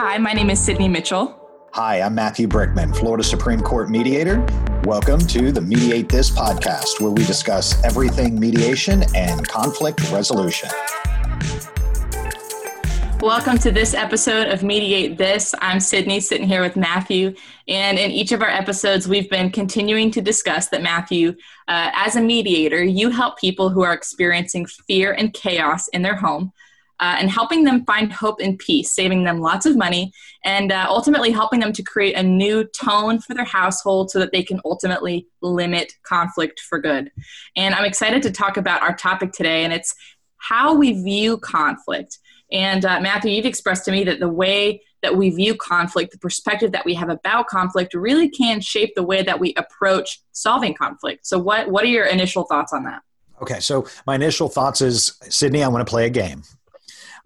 Hi, 0.00 0.16
my 0.16 0.32
name 0.32 0.48
is 0.48 0.60
Sydney 0.60 0.86
Mitchell. 0.86 1.36
Hi, 1.72 2.00
I'm 2.00 2.14
Matthew 2.14 2.46
Brickman, 2.46 2.96
Florida 2.96 3.24
Supreme 3.24 3.60
Court 3.60 3.90
mediator. 3.90 4.46
Welcome 4.84 5.18
to 5.22 5.50
the 5.50 5.60
Mediate 5.60 6.08
This 6.08 6.30
podcast, 6.30 7.00
where 7.00 7.10
we 7.10 7.24
discuss 7.24 7.82
everything 7.82 8.38
mediation 8.38 9.02
and 9.16 9.48
conflict 9.48 10.08
resolution. 10.12 10.70
Welcome 13.20 13.58
to 13.58 13.72
this 13.72 13.92
episode 13.92 14.46
of 14.46 14.62
Mediate 14.62 15.18
This. 15.18 15.52
I'm 15.60 15.80
Sydney, 15.80 16.20
sitting 16.20 16.46
here 16.46 16.62
with 16.62 16.76
Matthew. 16.76 17.34
And 17.66 17.98
in 17.98 18.12
each 18.12 18.30
of 18.30 18.40
our 18.40 18.50
episodes, 18.50 19.08
we've 19.08 19.28
been 19.28 19.50
continuing 19.50 20.12
to 20.12 20.22
discuss 20.22 20.68
that, 20.68 20.80
Matthew, 20.80 21.30
uh, 21.66 21.90
as 21.92 22.14
a 22.14 22.20
mediator, 22.20 22.84
you 22.84 23.10
help 23.10 23.36
people 23.36 23.68
who 23.70 23.82
are 23.82 23.94
experiencing 23.94 24.64
fear 24.66 25.10
and 25.10 25.34
chaos 25.34 25.88
in 25.88 26.02
their 26.02 26.14
home 26.14 26.52
uh, 27.00 27.16
and 27.18 27.30
helping 27.30 27.64
them 27.64 27.84
find 27.84 28.12
hope 28.12 28.40
and 28.40 28.58
peace, 28.58 28.92
saving 28.92 29.24
them 29.24 29.40
lots 29.40 29.66
of 29.66 29.76
money, 29.76 30.12
and 30.44 30.72
uh, 30.72 30.86
ultimately 30.88 31.30
helping 31.30 31.60
them 31.60 31.72
to 31.72 31.82
create 31.82 32.16
a 32.16 32.22
new 32.22 32.64
tone 32.64 33.20
for 33.20 33.34
their 33.34 33.44
household 33.44 34.10
so 34.10 34.18
that 34.18 34.32
they 34.32 34.42
can 34.42 34.60
ultimately 34.64 35.26
limit 35.40 35.92
conflict 36.04 36.60
for 36.60 36.78
good. 36.78 37.10
And 37.56 37.74
I'm 37.74 37.84
excited 37.84 38.22
to 38.24 38.30
talk 38.30 38.56
about 38.56 38.82
our 38.82 38.96
topic 38.96 39.32
today, 39.32 39.64
and 39.64 39.72
it's 39.72 39.94
how 40.38 40.74
we 40.74 40.92
view 41.02 41.38
conflict. 41.38 42.18
And 42.50 42.84
uh, 42.84 43.00
Matthew, 43.00 43.32
you've 43.32 43.46
expressed 43.46 43.84
to 43.84 43.92
me 43.92 44.04
that 44.04 44.20
the 44.20 44.28
way 44.28 44.82
that 45.02 45.16
we 45.16 45.30
view 45.30 45.54
conflict, 45.54 46.12
the 46.12 46.18
perspective 46.18 46.72
that 46.72 46.84
we 46.84 46.94
have 46.94 47.08
about 47.08 47.46
conflict, 47.46 47.94
really 47.94 48.28
can 48.28 48.60
shape 48.60 48.94
the 48.96 49.02
way 49.02 49.22
that 49.22 49.38
we 49.38 49.54
approach 49.56 50.20
solving 50.32 50.74
conflict. 50.74 51.26
So, 51.26 51.38
what 51.38 51.70
what 51.70 51.84
are 51.84 51.88
your 51.88 52.06
initial 52.06 52.44
thoughts 52.44 52.72
on 52.72 52.84
that? 52.84 53.02
Okay, 53.40 53.60
so 53.60 53.86
my 54.06 54.16
initial 54.16 54.48
thoughts 54.48 54.80
is 54.80 55.16
Sydney, 55.28 55.62
I 55.62 55.68
want 55.68 55.86
to 55.86 55.90
play 55.90 56.06
a 56.06 56.10
game. 56.10 56.42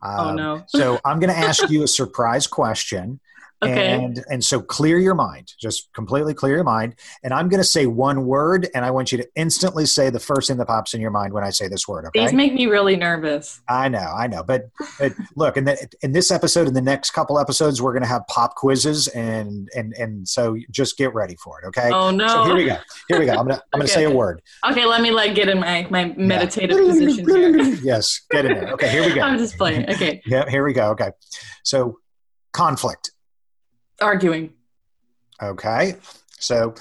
Um, 0.03 0.19
oh 0.19 0.35
no! 0.35 0.63
so 0.67 0.99
I'm 1.05 1.21
going 1.21 1.33
to 1.33 1.39
ask 1.39 1.69
you 1.71 1.83
a 1.83 1.89
surprise 1.89 2.47
question, 2.47 3.21
Okay. 3.63 3.93
And 3.93 4.25
and 4.29 4.45
so 4.45 4.61
clear 4.61 4.99
your 4.99 5.15
mind. 5.15 5.55
Just 5.59 5.93
completely 5.93 6.35
clear 6.35 6.57
your 6.57 6.65
mind. 6.65 6.97
And 7.23 7.33
I'm 7.33 7.49
going 7.49 7.61
to 7.61 7.67
say 7.69 7.87
one 7.87 8.27
word, 8.27 8.69
and 8.75 8.85
I 8.85 8.91
want 8.91 9.13
you 9.13 9.19
to 9.19 9.29
instantly 9.37 9.87
say 9.87 10.11
the 10.11 10.19
first 10.21 10.49
thing 10.49 10.57
that 10.57 10.67
pops 10.67 10.95
in 10.95 11.01
your 11.01 11.11
mind 11.11 11.33
when 11.33 11.45
I 11.45 11.51
say 11.51 11.69
this 11.69 11.87
word. 11.87 12.07
Okay. 12.07 12.21
These 12.21 12.33
make 12.33 12.55
me 12.55 12.67
really 12.67 12.97
nervous. 12.97 13.61
I 13.69 13.89
know, 13.89 13.99
I 13.99 14.27
know. 14.27 14.43
But, 14.43 14.71
but 14.99 15.13
look, 15.37 15.57
in 15.57 15.65
the, 15.65 15.89
in 16.03 16.13
this 16.13 16.31
episode, 16.31 16.67
in 16.67 16.75
the 16.75 16.83
next 16.83 17.13
couple 17.13 17.39
episodes, 17.39 17.81
we're 17.81 17.93
going 17.93 18.03
to 18.03 18.09
have 18.09 18.27
pop 18.29 18.57
quizzes, 18.57 19.09
and 19.09 19.69
and 19.77 19.93
and 19.95 20.27
so 20.27 20.57
just 20.71 20.97
get 20.97 21.15
ready 21.15 21.37
for 21.37 21.61
it. 21.61 21.67
Okay. 21.67 21.91
Oh 21.93 22.11
no. 22.11 22.27
So 22.27 22.45
here 22.47 22.57
we 22.57 22.65
go. 22.65 22.77
Here 23.09 23.19
we 23.21 23.27
go. 23.27 23.33
I'm 23.33 23.47
gonna 23.47 23.63
I'm 23.73 23.81
gonna 23.81 23.89
say 23.89 24.05
a 24.05 24.11
word. 24.11 24.43
Okay. 24.69 24.85
Let 24.85 25.03
me 25.03 25.11
like 25.11 25.35
get 25.35 25.49
in 25.49 25.61
my 25.61 25.87
my 25.91 26.15
meditative 26.17 26.79
yeah. 26.79 26.87
position 26.87 27.29
here. 27.29 27.59
yes. 27.83 28.23
Get 28.31 28.47
in 28.47 28.55
there. 28.55 28.73
Okay. 28.73 28.91
Here 28.91 29.05
we 29.05 29.15
go. 29.15 29.21
I'm 29.23 29.39
just 29.39 29.57
playing. 29.57 29.89
Okay. 29.89 30.21
yeah. 30.27 30.49
Here 30.49 30.65
we 30.65 30.73
go. 30.73 30.91
Okay. 30.91 31.11
So 31.63 31.99
conflict 32.53 33.13
arguing. 34.03 34.53
Okay. 35.43 35.97
So, 36.39 36.75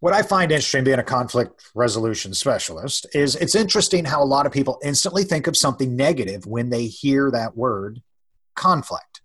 what 0.00 0.14
I 0.14 0.22
find 0.22 0.50
interesting 0.50 0.84
being 0.84 0.98
a 0.98 1.04
conflict 1.04 1.70
resolution 1.74 2.32
specialist 2.32 3.06
is 3.14 3.36
it's 3.36 3.54
interesting 3.54 4.06
how 4.06 4.22
a 4.22 4.24
lot 4.24 4.46
of 4.46 4.52
people 4.52 4.78
instantly 4.82 5.24
think 5.24 5.46
of 5.46 5.56
something 5.56 5.94
negative 5.94 6.46
when 6.46 6.70
they 6.70 6.86
hear 6.86 7.30
that 7.32 7.54
word 7.56 8.00
conflict. 8.54 9.20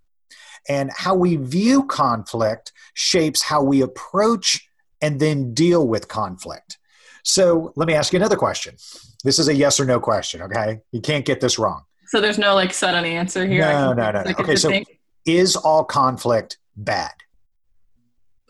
And 0.67 0.92
how 0.94 1.16
we 1.16 1.38
view 1.38 1.86
conflict 1.86 2.73
shapes 2.94 3.42
how 3.42 3.64
we 3.64 3.81
approach 3.81 4.67
and 5.02 5.20
then 5.20 5.53
deal 5.53 5.88
with 5.88 6.08
conflict. 6.08 6.78
So, 7.23 7.72
let 7.76 7.88
me 7.88 7.94
ask 7.94 8.14
you 8.14 8.17
another 8.17 8.36
question. 8.36 8.76
This 9.23 9.39
is 9.39 9.48
a 9.48 9.56
yes 9.56 9.80
or 9.80 9.86
no 9.86 10.00
question, 10.00 10.42
okay? 10.44 10.81
You 10.92 11.02
can't 11.02 11.26
get 11.26 11.39
this 11.39 11.58
wrong. 11.58 11.83
So, 12.08 12.20
there's 12.20 12.38
no 12.38 12.53
like 12.53 12.73
sudden 12.73 13.06
answer 13.06 13.48
here? 13.48 13.61
No, 13.61 13.94
no, 13.94 14.11
no, 14.11 14.23
no. 14.23 14.31
Okay, 14.39 14.56
so 14.56 14.70
think? 14.70 15.00
is 15.26 15.56
all 15.56 15.83
conflict 15.83 16.58
bad? 16.76 17.12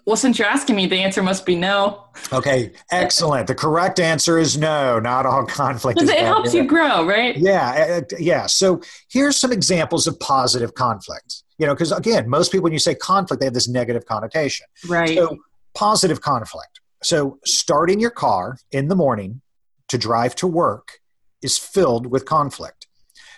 Well, 0.06 0.16
since 0.16 0.38
you're 0.38 0.48
asking 0.48 0.76
me, 0.76 0.86
the 0.86 1.00
answer 1.00 1.24
must 1.24 1.48
be 1.48 1.56
no. 1.56 2.06
Okay, 2.32 2.74
excellent. 2.92 3.48
The 3.48 3.56
correct 3.56 4.00
answer 4.00 4.38
is 4.38 4.56
no. 4.56 5.00
Not 5.00 5.26
all 5.26 5.46
conflict. 5.46 6.00
It 6.00 6.20
helps 6.20 6.54
you 6.54 6.64
grow, 6.64 7.08
right? 7.08 7.36
Yeah, 7.36 8.02
uh, 8.04 8.16
yeah. 8.20 8.46
So 8.46 8.82
here's 9.10 9.36
some 9.36 9.52
examples 9.52 10.06
of 10.06 10.20
positive 10.20 10.76
conflict. 10.76 11.44
You 11.58 11.66
know, 11.66 11.74
because 11.74 11.92
again, 11.92 12.30
most 12.30 12.52
people 12.52 12.64
when 12.64 12.74
you 12.74 12.80
say 12.80 12.94
conflict, 12.94 13.40
they 13.40 13.48
have 13.48 13.56
this 13.56 13.68
negative 13.68 14.06
connotation. 14.06 14.68
Right. 14.88 15.18
So 15.18 15.38
positive 15.74 16.22
conflict. 16.22 16.82
So 17.02 17.40
starting 17.46 18.00
your 18.00 18.12
car 18.12 18.58
in 18.72 18.90
the 18.90 18.96
morning 18.96 19.42
to 19.88 19.98
drive 19.98 20.36
to 20.36 20.48
work 20.48 21.00
is 21.42 21.58
filled 21.58 22.08
with 22.08 22.26
conflict. 22.26 22.88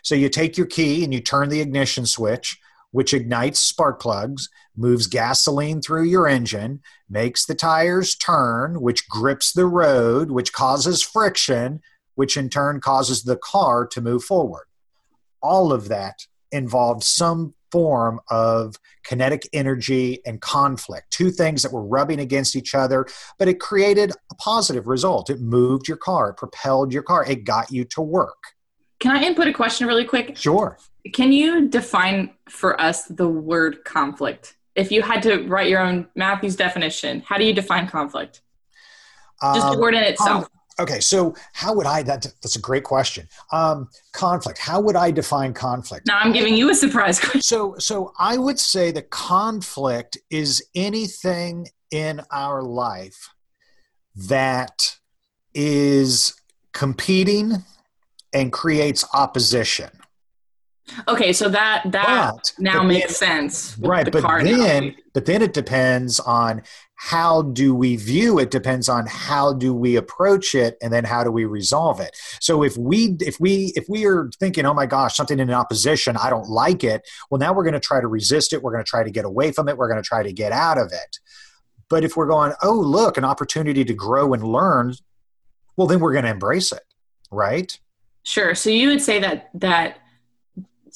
So 0.04 0.16
you 0.16 0.30
take 0.30 0.58
your 0.58 0.68
key 0.68 1.04
and 1.04 1.14
you 1.14 1.22
turn 1.22 1.50
the 1.50 1.62
ignition 1.62 2.06
switch 2.06 2.58
which 2.92 3.14
ignites 3.14 3.60
spark 3.60 4.02
plugs, 4.02 4.50
moves 4.76 5.08
gasoline 5.08 5.82
through 5.82 6.04
your 6.04 6.28
engine, 6.28 6.82
makes 7.10 7.46
the 7.46 7.56
tires 7.56 8.16
turn, 8.16 8.82
which 8.82 9.08
grips 9.10 9.52
the 9.52 9.66
road, 9.66 10.32
which 10.32 10.54
causes 10.54 11.02
friction, 11.02 11.82
which 12.16 12.38
in 12.38 12.50
turn 12.50 12.80
causes 12.80 13.24
the 13.24 13.38
car 13.38 13.86
to 13.86 14.02
move 14.02 14.24
forward. 14.24 14.66
All 15.42 15.72
of 15.72 15.90
that 15.90 16.26
involved 16.52 17.04
some 17.04 17.54
form 17.72 18.20
of 18.30 18.76
kinetic 19.04 19.48
energy 19.54 20.20
and 20.26 20.42
conflict, 20.42 21.12
two 21.12 21.30
things 21.32 21.62
that 21.62 21.74
were 21.74 21.86
rubbing 21.86 22.20
against 22.20 22.56
each 22.56 22.74
other, 22.74 23.06
but 23.38 23.48
it 23.48 23.60
created 23.60 24.12
a 24.32 24.36
positive 24.36 24.88
result. 24.88 25.30
It 25.30 25.42
moved 25.42 25.88
your 25.88 25.98
car, 25.98 26.30
it 26.30 26.38
propelled 26.38 26.94
your 26.94 27.04
car, 27.04 27.26
it 27.26 27.44
got 27.44 27.72
you 27.72 27.84
to 27.86 28.02
work. 28.02 28.42
Can 29.00 29.16
I 29.16 29.22
input 29.22 29.48
a 29.48 29.54
question 29.54 29.88
really 29.88 30.06
quick? 30.06 30.36
Sure. 30.38 30.78
Can 31.14 31.32
you 31.32 31.68
define 31.68 32.32
for 32.50 32.80
us 32.80 33.06
the 33.06 33.28
word 33.28 33.84
conflict? 33.84 34.56
If 34.76 34.92
you 34.92 35.02
had 35.02 35.24
to 35.24 35.44
write 35.48 35.70
your 35.70 35.82
own 35.82 36.08
Matthew's 36.16 36.56
definition, 36.56 37.22
how 37.22 37.38
do 37.38 37.44
you 37.44 37.54
define 37.54 37.88
conflict? 37.88 38.42
Just 39.42 39.72
the 39.72 39.80
word 39.80 39.94
in 39.94 40.04
um, 40.04 40.10
itself. 40.10 40.50
okay, 40.80 41.00
so 41.00 41.36
how 41.54 41.74
would 41.74 41.86
I? 41.86 42.04
That, 42.04 42.24
that's 42.42 42.56
a 42.56 42.62
great 42.62 42.84
question. 42.84 43.28
Um, 43.52 43.90
conflict. 44.14 44.60
How 44.60 44.80
would 44.82 44.96
I 44.96 45.12
define 45.12 45.54
conflict? 45.54 46.08
Now 46.08 46.20
I'm 46.20 46.32
giving 46.32 46.56
you 46.56 46.70
a 46.70 46.76
surprise 46.76 47.20
question. 47.20 47.42
So, 47.42 47.76
so 47.78 48.14
I 48.20 48.38
would 48.38 48.60
say 48.60 48.92
that 48.92 49.10
conflict 49.10 50.18
is 50.30 50.64
anything 50.76 51.68
in 51.92 52.22
our 52.32 52.64
life 52.64 53.30
that 54.16 54.98
is 55.54 56.34
competing 56.74 57.64
and 58.34 58.52
creates 58.52 59.06
opposition. 59.14 59.90
Okay, 61.08 61.34
so 61.34 61.50
that 61.50 61.84
that 61.92 62.32
but, 62.34 62.54
now 62.60 62.80
but 62.80 62.88
makes 62.88 63.20
then, 63.20 63.50
sense. 63.50 63.78
Right, 63.80 64.06
the 64.06 64.12
but 64.12 64.44
then 64.44 64.96
but 65.14 65.26
then 65.26 65.42
it 65.42 65.54
depends 65.54 66.20
on 66.20 66.62
how 67.00 67.44
do 67.44 67.76
we 67.76 67.96
view 67.96 68.40
it 68.40 68.50
depends 68.50 68.90
on 68.90 69.06
how 69.08 69.54
do 69.54 69.72
we 69.72 69.98
approach 69.98 70.56
it 70.56 70.76
and 70.82 70.92
then 70.92 71.04
how 71.04 71.24
do 71.24 71.32
we 71.32 71.46
resolve 71.46 72.00
it 72.00 72.10
so 72.42 72.64
if 72.64 72.76
we 72.76 73.16
if 73.20 73.40
we 73.40 73.72
if 73.76 73.86
we 73.88 74.04
are 74.08 74.32
thinking 74.40 74.66
oh 74.66 74.74
my 74.74 74.88
gosh 74.88 75.16
something 75.16 75.40
in 75.40 75.52
opposition 75.52 76.18
i 76.18 76.28
don't 76.28 76.50
like 76.50 76.84
it 76.84 77.08
well 77.30 77.38
now 77.38 77.54
we're 77.54 77.64
going 77.64 77.76
to 77.76 77.80
try 77.80 78.02
to 78.02 78.08
resist 78.08 78.52
it 78.52 78.64
we're 78.64 78.72
going 78.72 78.84
to 78.84 78.90
try 78.90 79.04
to 79.04 79.12
get 79.12 79.26
away 79.26 79.52
from 79.52 79.70
it 79.70 79.78
we're 79.78 79.88
going 79.88 80.02
to 80.02 80.08
try 80.08 80.24
to 80.24 80.34
get 80.34 80.52
out 80.52 80.80
of 80.80 80.88
it 80.92 81.20
but 81.88 82.04
if 82.04 82.18
we're 82.18 82.26
going 82.26 82.52
oh 82.64 82.74
look 82.74 83.16
an 83.16 83.24
opportunity 83.24 83.86
to 83.86 83.94
grow 83.94 84.34
and 84.34 84.42
learn 84.42 84.92
well 85.76 85.86
then 85.86 86.00
we're 86.00 86.14
going 86.14 86.26
to 86.26 86.32
embrace 86.32 86.72
it 86.72 86.82
right 87.30 87.78
Sure. 88.28 88.54
So 88.56 88.70
you 88.70 88.90
would 88.90 89.02
say 89.02 89.22
that 89.22 89.50
that 89.54 90.00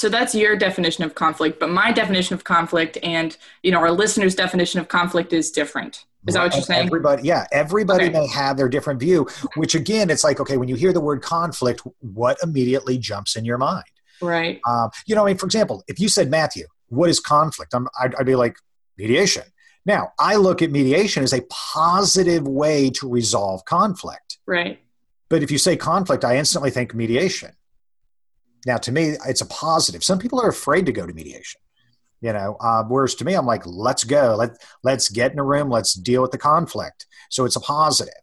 so 0.01 0.09
that's 0.09 0.33
your 0.33 0.55
definition 0.55 1.03
of 1.03 1.13
conflict, 1.13 1.59
but 1.59 1.69
my 1.69 1.91
definition 1.91 2.33
of 2.33 2.43
conflict 2.43 2.97
and 3.03 3.37
you 3.61 3.71
know 3.71 3.77
our 3.77 3.91
listeners' 3.91 4.33
definition 4.33 4.79
of 4.79 4.87
conflict 4.87 5.31
is 5.31 5.51
different. 5.51 6.05
Is 6.25 6.33
that 6.33 6.43
what 6.43 6.55
you're 6.55 6.63
saying? 6.63 6.87
Everybody, 6.87 7.21
yeah, 7.21 7.45
everybody 7.51 8.05
okay. 8.05 8.13
may 8.13 8.27
have 8.27 8.57
their 8.57 8.67
different 8.67 8.99
view. 8.99 9.27
Which 9.55 9.75
again, 9.75 10.09
it's 10.09 10.23
like 10.23 10.39
okay, 10.39 10.57
when 10.57 10.67
you 10.67 10.73
hear 10.73 10.91
the 10.91 10.99
word 10.99 11.21
conflict, 11.21 11.83
what 11.99 12.39
immediately 12.41 12.97
jumps 12.97 13.35
in 13.35 13.45
your 13.45 13.59
mind? 13.59 13.83
Right. 14.23 14.59
Um, 14.67 14.89
you 15.05 15.13
know, 15.13 15.23
I 15.23 15.27
mean, 15.27 15.37
for 15.37 15.45
example, 15.45 15.83
if 15.87 15.99
you 15.99 16.09
said 16.09 16.31
Matthew, 16.31 16.65
what 16.87 17.11
is 17.11 17.19
conflict? 17.19 17.75
I'm, 17.75 17.87
I'd, 17.99 18.15
I'd 18.15 18.25
be 18.25 18.33
like 18.33 18.55
mediation. 18.97 19.43
Now, 19.85 20.13
I 20.17 20.35
look 20.35 20.63
at 20.63 20.71
mediation 20.71 21.21
as 21.21 21.31
a 21.31 21.43
positive 21.51 22.47
way 22.47 22.89
to 22.89 23.07
resolve 23.07 23.65
conflict. 23.65 24.39
Right. 24.47 24.79
But 25.29 25.43
if 25.43 25.51
you 25.51 25.59
say 25.59 25.77
conflict, 25.77 26.25
I 26.25 26.37
instantly 26.37 26.71
think 26.71 26.95
mediation. 26.95 27.51
Now, 28.65 28.77
to 28.77 28.91
me, 28.91 29.15
it's 29.27 29.41
a 29.41 29.45
positive. 29.45 30.03
Some 30.03 30.19
people 30.19 30.39
are 30.41 30.49
afraid 30.49 30.85
to 30.85 30.91
go 30.91 31.05
to 31.05 31.13
mediation. 31.13 31.61
You 32.21 32.33
know, 32.33 32.55
uh, 32.59 32.83
whereas 32.83 33.15
to 33.15 33.25
me, 33.25 33.33
I'm 33.33 33.47
like, 33.47 33.63
let's 33.65 34.03
go. 34.03 34.35
Let 34.37 34.51
let's 34.83 35.09
get 35.09 35.31
in 35.31 35.39
a 35.39 35.43
room. 35.43 35.69
Let's 35.69 35.93
deal 35.95 36.21
with 36.21 36.29
the 36.29 36.37
conflict. 36.37 37.07
So 37.31 37.45
it's 37.45 37.55
a 37.55 37.59
positive. 37.59 38.13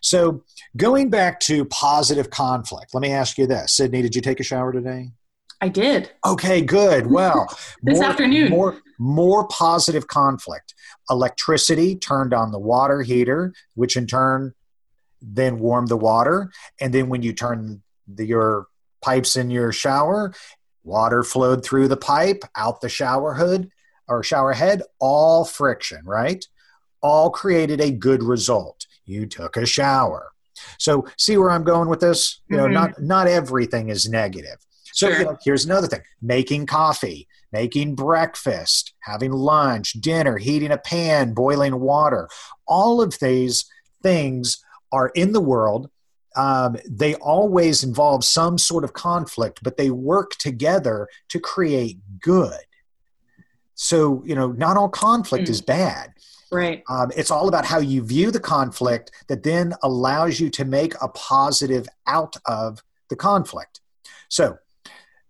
So 0.00 0.44
going 0.76 1.10
back 1.10 1.40
to 1.40 1.64
positive 1.64 2.30
conflict, 2.30 2.94
let 2.94 3.00
me 3.00 3.10
ask 3.10 3.36
you 3.36 3.48
this, 3.48 3.74
Sydney. 3.74 4.00
Did 4.00 4.14
you 4.14 4.22
take 4.22 4.38
a 4.38 4.44
shower 4.44 4.72
today? 4.72 5.10
I 5.60 5.68
did. 5.68 6.12
Okay, 6.24 6.60
good. 6.60 7.08
Well, 7.08 7.48
this 7.82 7.98
more, 7.98 8.08
afternoon. 8.08 8.50
More, 8.50 8.78
more 9.00 9.48
positive 9.48 10.06
conflict. 10.06 10.72
Electricity 11.10 11.96
turned 11.96 12.32
on 12.32 12.52
the 12.52 12.60
water 12.60 13.02
heater, 13.02 13.52
which 13.74 13.96
in 13.96 14.06
turn 14.06 14.54
then 15.20 15.58
warm 15.58 15.86
the 15.86 15.96
water, 15.96 16.50
and 16.80 16.92
then 16.94 17.08
when 17.08 17.22
you 17.22 17.32
turn 17.32 17.82
the, 18.06 18.24
your 18.24 18.66
pipes 19.02 19.36
in 19.36 19.50
your 19.50 19.72
shower, 19.72 20.32
water 20.84 21.22
flowed 21.22 21.64
through 21.64 21.88
the 21.88 21.96
pipe, 21.96 22.42
out 22.56 22.80
the 22.80 22.88
shower 22.88 23.34
hood. 23.34 23.70
or 24.10 24.22
shower 24.22 24.54
head, 24.54 24.80
all 25.00 25.44
friction, 25.44 26.00
right? 26.06 26.42
All 27.02 27.28
created 27.28 27.78
a 27.78 27.90
good 27.90 28.22
result. 28.22 28.86
You 29.04 29.26
took 29.26 29.54
a 29.58 29.66
shower. 29.66 30.30
So 30.78 31.06
see 31.18 31.36
where 31.36 31.50
I'm 31.50 31.62
going 31.62 31.90
with 31.90 32.00
this? 32.00 32.40
You 32.48 32.56
know, 32.56 32.64
Mhm. 32.68 32.72
not 32.72 33.02
not 33.02 33.26
everything 33.28 33.90
is 33.90 34.08
negative. 34.08 34.56
So 34.94 35.08
Sure. 35.10 35.18
you 35.18 35.24
know, 35.26 35.36
here's 35.44 35.66
another 35.66 35.86
thing: 35.88 36.00
making 36.22 36.64
coffee, 36.64 37.28
making 37.52 37.96
breakfast, 37.96 38.94
having 39.00 39.30
lunch, 39.32 39.92
dinner, 40.00 40.38
heating 40.38 40.72
a 40.72 40.78
pan, 40.78 41.34
boiling 41.34 41.78
water. 41.78 42.30
All 42.66 43.02
of 43.02 43.18
these 43.18 43.66
things 44.02 44.56
are 44.90 45.08
in 45.10 45.32
the 45.32 45.40
world. 45.42 45.90
Um, 46.38 46.76
they 46.88 47.14
always 47.16 47.82
involve 47.82 48.22
some 48.24 48.56
sort 48.58 48.84
of 48.84 48.92
conflict, 48.92 49.56
but 49.62 49.76
they 49.76 49.90
work 49.90 50.30
together 50.38 51.08
to 51.32 51.38
create 51.40 51.98
good. 52.20 52.60
So 53.74 54.22
you 54.24 54.34
know, 54.34 54.48
not 54.52 54.76
all 54.76 54.88
conflict 54.88 55.46
Mm. 55.46 55.50
is 55.50 55.60
bad. 55.62 56.12
Right. 56.50 56.82
Um, 56.88 57.10
it's 57.16 57.30
all 57.30 57.46
about 57.48 57.64
how 57.66 57.78
you 57.78 58.02
view 58.02 58.30
the 58.30 58.40
conflict 58.40 59.10
that 59.28 59.42
then 59.42 59.74
allows 59.82 60.40
you 60.40 60.48
to 60.50 60.64
make 60.64 60.94
a 61.02 61.08
positive 61.08 61.86
out 62.06 62.36
of 62.46 62.82
the 63.10 63.16
conflict. 63.16 63.80
So, 64.30 64.58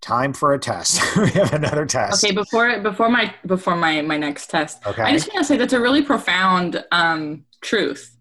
time 0.01 0.33
for 0.33 0.53
a 0.53 0.59
test. 0.61 1.01
we 1.17 1.31
have 1.31 1.53
another 1.53 1.87
test. 1.87 2.23
Okay, 2.23 2.33
before 2.35 2.79
before 2.81 3.09
my 3.09 3.35
before 3.47 3.77
my 3.77 4.01
my 4.03 4.17
next 4.17 4.49
test, 4.49 4.87
Okay. 4.87 5.03
I 5.03 5.13
just 5.13 5.27
want 5.33 5.39
to 5.45 5.45
say 5.49 5.57
that's 5.57 5.73
a 5.73 5.81
really 5.81 6.03
profound 6.03 6.85
um, 6.93 7.45
truth. 7.63 8.17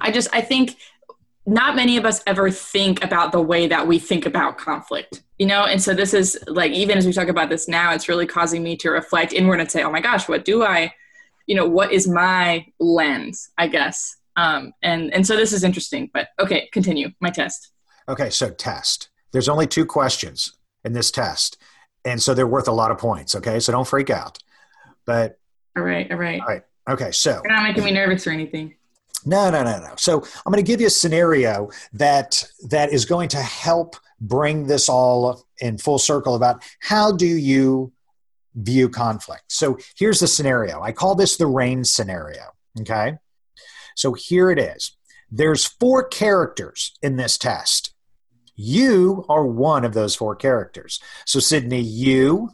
I 0.00 0.10
just 0.10 0.28
I 0.32 0.40
think 0.40 0.76
not 1.50 1.74
many 1.74 1.96
of 1.96 2.04
us 2.04 2.22
ever 2.26 2.50
think 2.50 3.02
about 3.04 3.32
the 3.32 3.42
way 3.42 3.66
that 3.66 3.86
we 3.86 3.98
think 3.98 4.24
about 4.24 4.56
conflict, 4.56 5.22
you 5.38 5.46
know. 5.46 5.64
And 5.64 5.82
so 5.82 5.92
this 5.92 6.14
is 6.14 6.38
like 6.46 6.72
even 6.72 6.96
as 6.96 7.06
we 7.06 7.12
talk 7.12 7.28
about 7.28 7.48
this 7.50 7.68
now, 7.68 7.92
it's 7.92 8.08
really 8.08 8.26
causing 8.26 8.62
me 8.62 8.76
to 8.78 8.90
reflect 8.90 9.32
inward 9.32 9.60
and 9.60 9.70
say, 9.70 9.82
"Oh 9.82 9.90
my 9.90 10.00
gosh, 10.00 10.28
what 10.28 10.44
do 10.44 10.62
I, 10.62 10.92
you 11.46 11.54
know, 11.56 11.66
what 11.66 11.92
is 11.92 12.06
my 12.06 12.66
lens?" 12.78 13.50
I 13.58 13.66
guess. 13.66 14.16
Um, 14.36 14.72
and 14.82 15.12
and 15.12 15.26
so 15.26 15.36
this 15.36 15.52
is 15.52 15.64
interesting. 15.64 16.10
But 16.14 16.28
okay, 16.38 16.68
continue 16.72 17.10
my 17.20 17.30
test. 17.30 17.72
Okay, 18.08 18.30
so 18.30 18.50
test. 18.50 19.08
There's 19.32 19.48
only 19.48 19.66
two 19.66 19.84
questions 19.86 20.52
in 20.84 20.92
this 20.92 21.10
test. 21.10 21.56
And 22.04 22.22
so 22.22 22.32
they're 22.32 22.46
worth 22.46 22.68
a 22.68 22.72
lot 22.72 22.90
of 22.90 22.98
points. 22.98 23.34
Okay, 23.34 23.60
so 23.60 23.72
don't 23.72 23.86
freak 23.86 24.10
out. 24.10 24.38
But, 25.04 25.38
All 25.76 25.82
right, 25.82 26.10
all 26.10 26.16
right. 26.16 26.40
all 26.40 26.46
right. 26.46 26.62
Okay, 26.88 27.10
so 27.12 27.40
You're 27.44 27.54
not 27.54 27.62
making 27.62 27.84
me 27.84 27.92
nervous 27.92 28.26
or 28.26 28.30
anything. 28.30 28.74
No, 29.26 29.50
no, 29.50 29.62
no, 29.62 29.78
no. 29.78 29.94
So 29.96 30.22
I'm 30.22 30.52
going 30.52 30.64
to 30.64 30.70
give 30.70 30.80
you 30.80 30.86
a 30.86 30.90
scenario 30.90 31.70
that 31.92 32.44
that 32.68 32.92
is 32.92 33.04
going 33.04 33.28
to 33.30 33.38
help 33.42 33.96
bring 34.20 34.66
this 34.66 34.88
all 34.88 35.46
in 35.60 35.78
full 35.78 35.98
circle 35.98 36.34
about 36.34 36.62
how 36.80 37.12
do 37.12 37.26
you 37.26 37.92
view 38.54 38.88
conflict. 38.88 39.44
So 39.48 39.78
here's 39.96 40.20
the 40.20 40.26
scenario. 40.26 40.80
I 40.80 40.92
call 40.92 41.14
this 41.14 41.36
the 41.36 41.46
rain 41.46 41.84
scenario. 41.84 42.42
Okay. 42.80 43.18
So 43.96 44.12
here 44.12 44.50
it 44.50 44.58
is. 44.58 44.96
There's 45.30 45.64
four 45.64 46.04
characters 46.04 46.96
in 47.02 47.16
this 47.16 47.38
test. 47.38 47.94
You 48.56 49.24
are 49.28 49.46
one 49.46 49.84
of 49.84 49.94
those 49.94 50.14
four 50.14 50.34
characters. 50.36 51.00
So 51.24 51.40
Sydney, 51.40 51.80
you, 51.80 52.50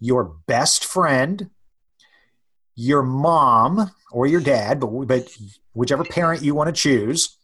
your 0.00 0.24
best 0.24 0.84
friend, 0.84 1.50
your 2.74 3.02
mom 3.02 3.90
or 4.12 4.26
your 4.26 4.40
dad, 4.40 4.80
but 4.80 5.06
but 5.06 5.36
whichever 5.78 6.02
parent 6.02 6.42
you 6.42 6.56
want 6.56 6.66
to 6.66 6.72
choose, 6.72 7.38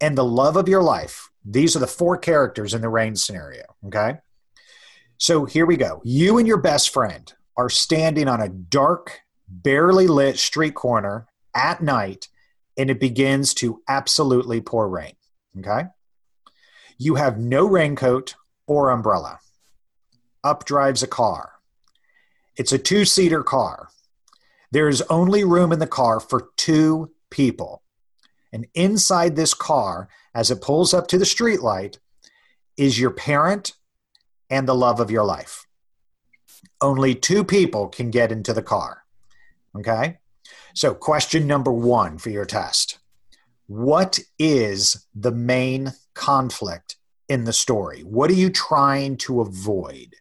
and 0.00 0.16
the 0.16 0.24
love 0.24 0.56
of 0.56 0.66
your 0.66 0.82
life. 0.82 1.28
These 1.44 1.76
are 1.76 1.78
the 1.78 1.86
four 1.86 2.16
characters 2.16 2.72
in 2.72 2.80
the 2.80 2.88
rain 2.88 3.14
scenario. 3.16 3.64
Okay. 3.86 4.14
So 5.18 5.44
here 5.44 5.66
we 5.66 5.76
go. 5.76 6.00
You 6.02 6.38
and 6.38 6.48
your 6.48 6.56
best 6.56 6.88
friend 6.88 7.30
are 7.54 7.68
standing 7.68 8.28
on 8.28 8.40
a 8.40 8.48
dark, 8.48 9.20
barely 9.46 10.06
lit 10.06 10.38
street 10.38 10.74
corner 10.74 11.26
at 11.54 11.82
night, 11.82 12.28
and 12.78 12.88
it 12.88 12.98
begins 12.98 13.52
to 13.54 13.82
absolutely 13.86 14.62
pour 14.62 14.88
rain. 14.88 15.12
Okay. 15.58 15.88
You 16.96 17.16
have 17.16 17.38
no 17.38 17.66
raincoat 17.66 18.36
or 18.66 18.88
umbrella. 18.88 19.38
Up 20.42 20.64
drives 20.64 21.02
a 21.02 21.06
car. 21.06 21.52
It's 22.56 22.72
a 22.72 22.78
two 22.78 23.04
seater 23.04 23.42
car. 23.42 23.90
There's 24.70 25.02
only 25.02 25.44
room 25.44 25.72
in 25.72 25.78
the 25.78 25.86
car 25.86 26.20
for 26.20 26.48
two 26.56 27.10
people. 27.36 27.82
And 28.52 28.66
inside 28.74 29.36
this 29.36 29.54
car, 29.54 30.08
as 30.34 30.50
it 30.50 30.62
pulls 30.62 30.94
up 30.94 31.06
to 31.08 31.18
the 31.18 31.24
streetlight, 31.24 31.98
is 32.76 32.98
your 32.98 33.10
parent 33.10 33.72
and 34.48 34.66
the 34.66 34.74
love 34.74 35.00
of 35.00 35.10
your 35.10 35.24
life. 35.24 35.66
Only 36.80 37.14
two 37.14 37.44
people 37.44 37.88
can 37.88 38.10
get 38.10 38.32
into 38.32 38.52
the 38.52 38.62
car. 38.62 39.02
Okay? 39.78 40.18
So, 40.74 40.94
question 40.94 41.46
number 41.46 41.72
one 41.72 42.18
for 42.18 42.30
your 42.30 42.44
test 42.44 42.98
What 43.66 44.18
is 44.38 45.06
the 45.14 45.32
main 45.32 45.92
conflict 46.14 46.96
in 47.28 47.44
the 47.44 47.52
story? 47.52 48.00
What 48.00 48.30
are 48.30 48.40
you 48.44 48.50
trying 48.50 49.16
to 49.18 49.40
avoid? 49.40 50.16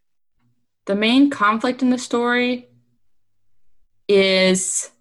the 0.85 0.95
main 0.95 1.29
conflict 1.29 1.81
in 1.81 1.89
the 1.89 1.97
story 1.97 2.69
is 4.07 4.91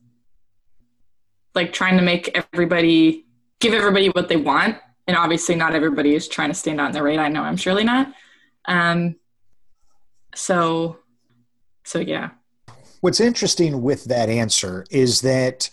like 1.55 1.73
trying 1.73 1.97
to 1.97 2.03
make 2.03 2.31
everybody 2.53 3.27
give 3.61 3.75
everybody 3.75 4.09
what 4.09 4.29
they 4.29 4.37
want. 4.37 4.77
And 5.07 5.17
obviously 5.17 5.55
not 5.55 5.75
everybody 5.75 6.15
is 6.15 6.29
trying 6.29 6.49
to 6.51 6.55
stand 6.55 6.81
out 6.81 6.87
in 6.87 6.93
their 6.93 7.03
right. 7.03 7.19
I 7.19 7.29
know 7.29 7.43
i'm 7.43 7.57
surely 7.57 7.85
not. 7.85 8.13
Um 8.67 9.17
so 10.35 10.99
so 11.85 11.99
yeah. 11.99 12.31
What's 13.01 13.21
interesting 13.21 13.83
with 13.83 14.05
that 14.07 14.29
answer 14.31 14.87
is 14.91 15.21
that 15.21 15.71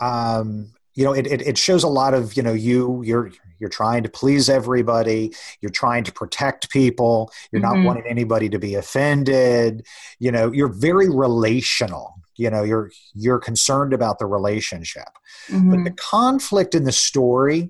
um, 0.00 0.72
you 0.94 1.04
know 1.04 1.12
it, 1.12 1.26
it, 1.26 1.42
it 1.42 1.58
shows 1.58 1.82
a 1.82 1.88
lot 1.88 2.14
of 2.14 2.36
you 2.36 2.42
know 2.42 2.54
you 2.54 3.02
you're 3.02 3.30
you're 3.58 3.68
trying 3.68 4.02
to 4.02 4.08
please 4.08 4.48
everybody. 4.48 5.34
You're 5.60 5.70
trying 5.70 6.04
to 6.04 6.12
protect 6.12 6.70
people. 6.70 7.30
You're 7.52 7.60
Mhm. 7.60 7.74
not 7.74 7.84
wanting 7.86 8.04
anybody 8.08 8.48
to 8.48 8.58
be 8.58 8.74
offended. 8.76 9.86
You 10.18 10.32
know 10.32 10.50
you're 10.50 10.72
very 10.72 11.10
relational 11.10 12.19
you 12.40 12.48
know 12.52 12.62
you're 12.70 12.90
you're 13.24 13.38
concerned 13.50 13.92
about 13.98 14.18
the 14.18 14.26
relationship 14.38 15.10
Mhm. 15.48 15.70
but 15.72 15.80
the 15.88 15.96
conflict 16.16 16.74
in 16.74 16.84
the 16.84 16.96
story 17.08 17.60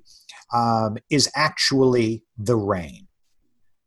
um, 0.60 0.92
is 1.10 1.24
actually 1.34 2.08
the 2.50 2.56
rain 2.56 3.06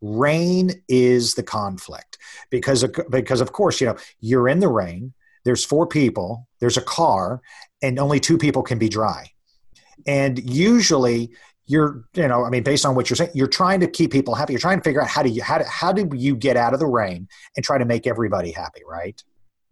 rain 0.01 0.71
is 0.89 1.35
the 1.35 1.44
conflict 1.44 2.18
because 2.50 2.83
of, 2.83 2.94
because 3.09 3.41
of 3.41 3.50
course 3.53 3.80
you 3.80 3.88
know 3.88 3.95
you're 4.19 4.47
in 4.50 4.59
the 4.59 4.68
rain 4.68 5.13
there's 5.45 5.63
four 5.63 5.85
people 5.88 6.47
there's 6.59 6.77
a 6.77 6.81
car 6.81 7.42
and 7.81 7.97
only 7.99 8.19
two 8.19 8.37
people 8.37 8.63
can 8.63 8.78
be 8.78 8.90
dry 8.90 9.23
and 10.06 10.33
usually 10.68 11.31
you're 11.66 12.04
you 12.16 12.28
know 12.28 12.44
i 12.44 12.49
mean 12.49 12.63
based 12.63 12.85
on 12.85 12.94
what 12.95 13.09
you're 13.09 13.16
saying 13.16 13.31
you're 13.33 13.47
trying 13.61 13.80
to 13.80 13.87
keep 13.87 14.11
people 14.11 14.35
happy 14.35 14.52
you're 14.54 14.59
trying 14.68 14.78
to 14.78 14.83
figure 14.83 15.02
out 15.02 15.07
how 15.07 15.23
do 15.23 15.30
you 15.30 15.42
how 15.42 15.57
do, 15.57 15.66
how 15.81 15.94
do 15.94 16.09
you 16.13 16.35
get 16.35 16.57
out 16.57 16.73
of 16.73 16.80
the 16.81 16.85
rain 17.02 17.25
and 17.56 17.63
try 17.63 17.78
to 17.78 17.85
make 17.85 18.06
everybody 18.06 18.52
happy 18.52 18.81
right 18.97 19.23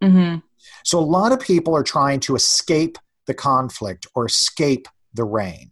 Mhm. 0.02 0.42
So 0.84 0.98
a 0.98 1.00
lot 1.00 1.32
of 1.32 1.40
people 1.40 1.74
are 1.74 1.82
trying 1.82 2.20
to 2.20 2.34
escape 2.34 2.98
the 3.26 3.34
conflict 3.34 4.06
or 4.14 4.26
escape 4.26 4.88
the 5.14 5.24
rain. 5.24 5.70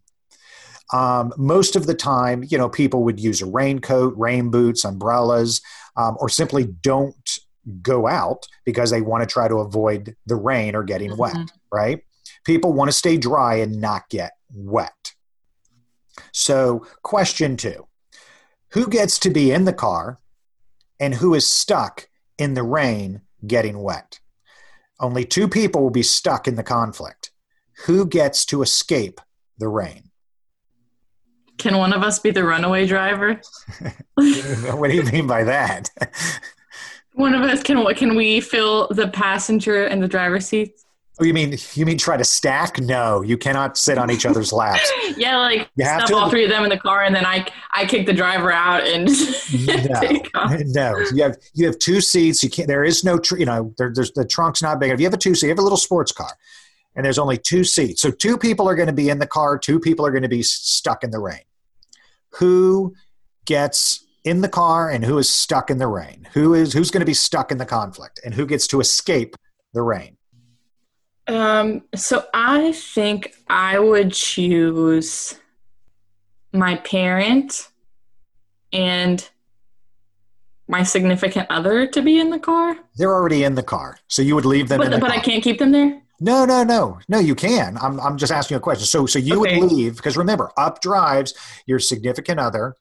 Um, 0.93 1.33
most 1.37 1.77
of 1.77 1.87
the 1.87 1.95
time, 1.95 2.45
you 2.49 2.59
know, 2.59 2.69
people 2.69 3.05
would 3.05 3.21
use 3.21 3.43
a 3.43 3.47
raincoat, 3.47 4.15
rain 4.17 4.51
boots, 4.51 4.85
umbrellas, 4.85 5.61
um, 5.97 6.17
or 6.21 6.29
simply 6.29 6.65
don't 6.65 7.39
go 7.83 8.09
out 8.09 8.47
because 8.65 8.91
they 8.91 9.01
want 9.01 9.23
to 9.23 9.33
try 9.33 9.47
to 9.47 9.57
avoid 9.57 10.17
the 10.27 10.35
rain 10.35 10.75
or 10.75 10.83
getting 10.83 11.17
wet, 11.17 11.35
Mhm. 11.35 11.49
right? 11.71 12.03
People 12.45 12.73
want 12.73 12.89
to 12.91 12.97
stay 12.97 13.17
dry 13.17 13.57
and 13.57 13.81
not 13.81 14.09
get 14.09 14.33
wet. 14.53 15.13
So, 16.33 16.87
question 17.03 17.57
two 17.57 17.87
Who 18.73 18.87
gets 18.89 19.19
to 19.21 19.31
be 19.31 19.51
in 19.51 19.65
the 19.65 19.73
car 19.73 20.21
and 21.01 21.15
who 21.15 21.35
is 21.35 21.47
stuck 21.47 22.09
in 22.39 22.55
the 22.55 22.63
rain 22.63 23.23
getting 23.47 23.83
wet? 23.83 24.21
Only 25.01 25.25
two 25.25 25.49
people 25.49 25.83
will 25.83 25.91
be 25.91 26.03
stuck 26.03 26.47
in 26.47 26.55
the 26.55 26.63
conflict. 26.63 27.31
Who 27.87 28.07
gets 28.07 28.45
to 28.47 28.63
escape 28.63 29.21
the 29.59 29.69
rain? 29.69 30.11
can 31.61 31.77
one 31.77 31.93
of 31.93 32.03
us 32.03 32.19
be 32.19 32.31
the 32.31 32.43
runaway 32.43 32.87
driver 32.87 33.41
what 34.15 34.91
do 34.91 34.97
you 34.97 35.03
mean 35.05 35.27
by 35.27 35.45
that? 35.45 35.91
one 37.13 37.35
of 37.35 37.43
us 37.43 37.63
can 37.63 37.85
what 37.85 37.97
can 37.97 38.17
we 38.17 38.41
fill 38.41 38.89
the 38.89 39.09
passenger 39.09 39.85
and 39.85 40.03
the 40.03 40.09
driver's 40.09 40.47
seats 40.47 40.85
Oh, 41.19 41.25
you 41.25 41.35
mean 41.35 41.57
you 41.75 41.85
mean 41.85 41.99
try 41.99 42.17
to 42.17 42.25
stack? 42.25 42.79
No, 42.81 43.21
you 43.23 43.37
cannot 43.37 43.77
sit 43.77 43.99
on 43.99 44.11
each 44.11 44.25
other's 44.25 44.53
laps. 44.53 44.91
yeah 45.19 45.37
like 45.39 45.69
You 45.77 45.85
have 45.85 46.01
stuff 46.03 46.11
to- 46.11 46.17
all 46.17 46.31
three 46.31 46.45
of 46.45 46.51
them 46.51 46.63
in 46.65 46.71
the 46.71 46.79
car 46.79 47.03
and 47.03 47.15
then 47.15 47.27
i 47.27 47.47
i 47.75 47.85
kick 47.85 48.07
the 48.07 48.13
driver 48.15 48.51
out 48.51 48.87
and 48.87 49.07
No, 49.09 50.01
take 50.01 50.31
off. 50.35 50.53
no. 50.67 50.97
You 51.13 51.23
have 51.25 51.37
you 51.53 51.67
have 51.67 51.79
two 51.79 52.01
seats. 52.01 52.43
You 52.43 52.49
can't. 52.49 52.69
There 52.69 52.85
is 52.85 53.05
no. 53.05 53.19
Tr- 53.19 53.37
you 53.39 53.45
know, 53.47 53.75
there, 53.77 53.93
there's 53.95 54.13
the 54.13 54.25
trunk's 54.25 54.63
not 54.63 54.81
big. 54.81 54.93
If 54.93 55.01
you 55.01 55.07
have 55.07 55.13
a 55.15 55.19
two 55.19 55.35
seat, 55.35 55.47
you 55.49 55.51
have 55.51 55.59
a 55.59 55.63
little 55.63 55.77
sports 55.77 56.13
car, 56.13 56.31
and 56.97 57.05
there's 57.05 57.19
only 57.19 57.37
two 57.37 57.65
seats. 57.65 58.01
So 58.01 58.11
two 58.11 58.39
people 58.39 58.67
are 58.69 58.75
going 58.75 58.87
to 58.87 58.93
be 58.95 59.11
in 59.11 59.19
the 59.19 59.27
car. 59.27 59.59
Two 59.59 59.79
people 59.79 60.07
are 60.07 60.11
going 60.11 60.23
to 60.23 60.29
be 60.29 60.43
stuck 60.43 61.05
in 61.05 61.11
the 61.11 61.19
rain. 61.21 61.43
Who 62.39 62.95
gets 63.45 64.07
in 64.25 64.41
the 64.43 64.49
car 64.49 64.91
and 64.91 65.05
who 65.05 65.19
is 65.19 65.29
stuck 65.29 65.71
in 65.71 65.79
the 65.79 65.89
rain? 65.89 66.29
Who 66.33 66.55
is 66.55 66.73
who's 66.73 66.91
going 66.91 67.01
to 67.01 67.07
be 67.07 67.15
stuck 67.15 67.51
in 67.53 67.59
the 67.59 67.67
conflict 67.67 68.21
and 68.25 68.33
who 68.35 68.47
gets 68.47 68.67
to 68.69 68.81
escape 68.81 69.37
the 69.75 69.83
rain? 69.83 70.17
Um, 71.31 71.83
so 71.95 72.25
I 72.35 72.73
think 72.73 73.37
I 73.49 73.79
would 73.79 74.13
choose 74.13 75.39
my 76.53 76.75
parent 76.77 77.69
and 78.73 79.29
my 80.67 80.83
significant 80.83 81.47
other 81.49 81.87
to 81.87 82.03
be 82.03 82.19
in 82.19 82.31
the 82.31 82.39
car. 82.41 82.77
They're 82.97 83.15
already 83.15 83.45
in 83.45 83.55
the 83.55 83.63
car, 83.63 83.99
so 84.09 84.23
you 84.23 84.35
would 84.35 84.45
leave 84.45 84.69
them. 84.69 84.79
But, 84.79 84.91
the 84.91 84.99
but. 84.99 85.13
I 85.13 85.21
can't 85.21 85.43
keep 85.43 85.61
them 85.61 85.71
there. 85.71 86.03
No, 86.19 86.45
no, 86.45 86.65
no, 86.65 86.99
no. 87.09 87.21
You 87.21 87.37
can. 87.37 87.79
I'm, 87.79 88.01
I'm 88.01 88.19
just 88.19 88.33
asking 88.33 88.57
you 88.57 88.59
a 88.59 88.63
question. 88.63 88.87
So, 88.87 89.07
so 89.07 89.21
you 89.21 89.41
Okay. 89.41 89.61
would 89.61 89.71
leave 89.71 89.97
because 89.97 90.17
remember, 90.17 90.51
up 90.57 90.83
drives 90.83 91.33
your 91.65 91.79
significant 91.79 92.41
other, 92.41 92.77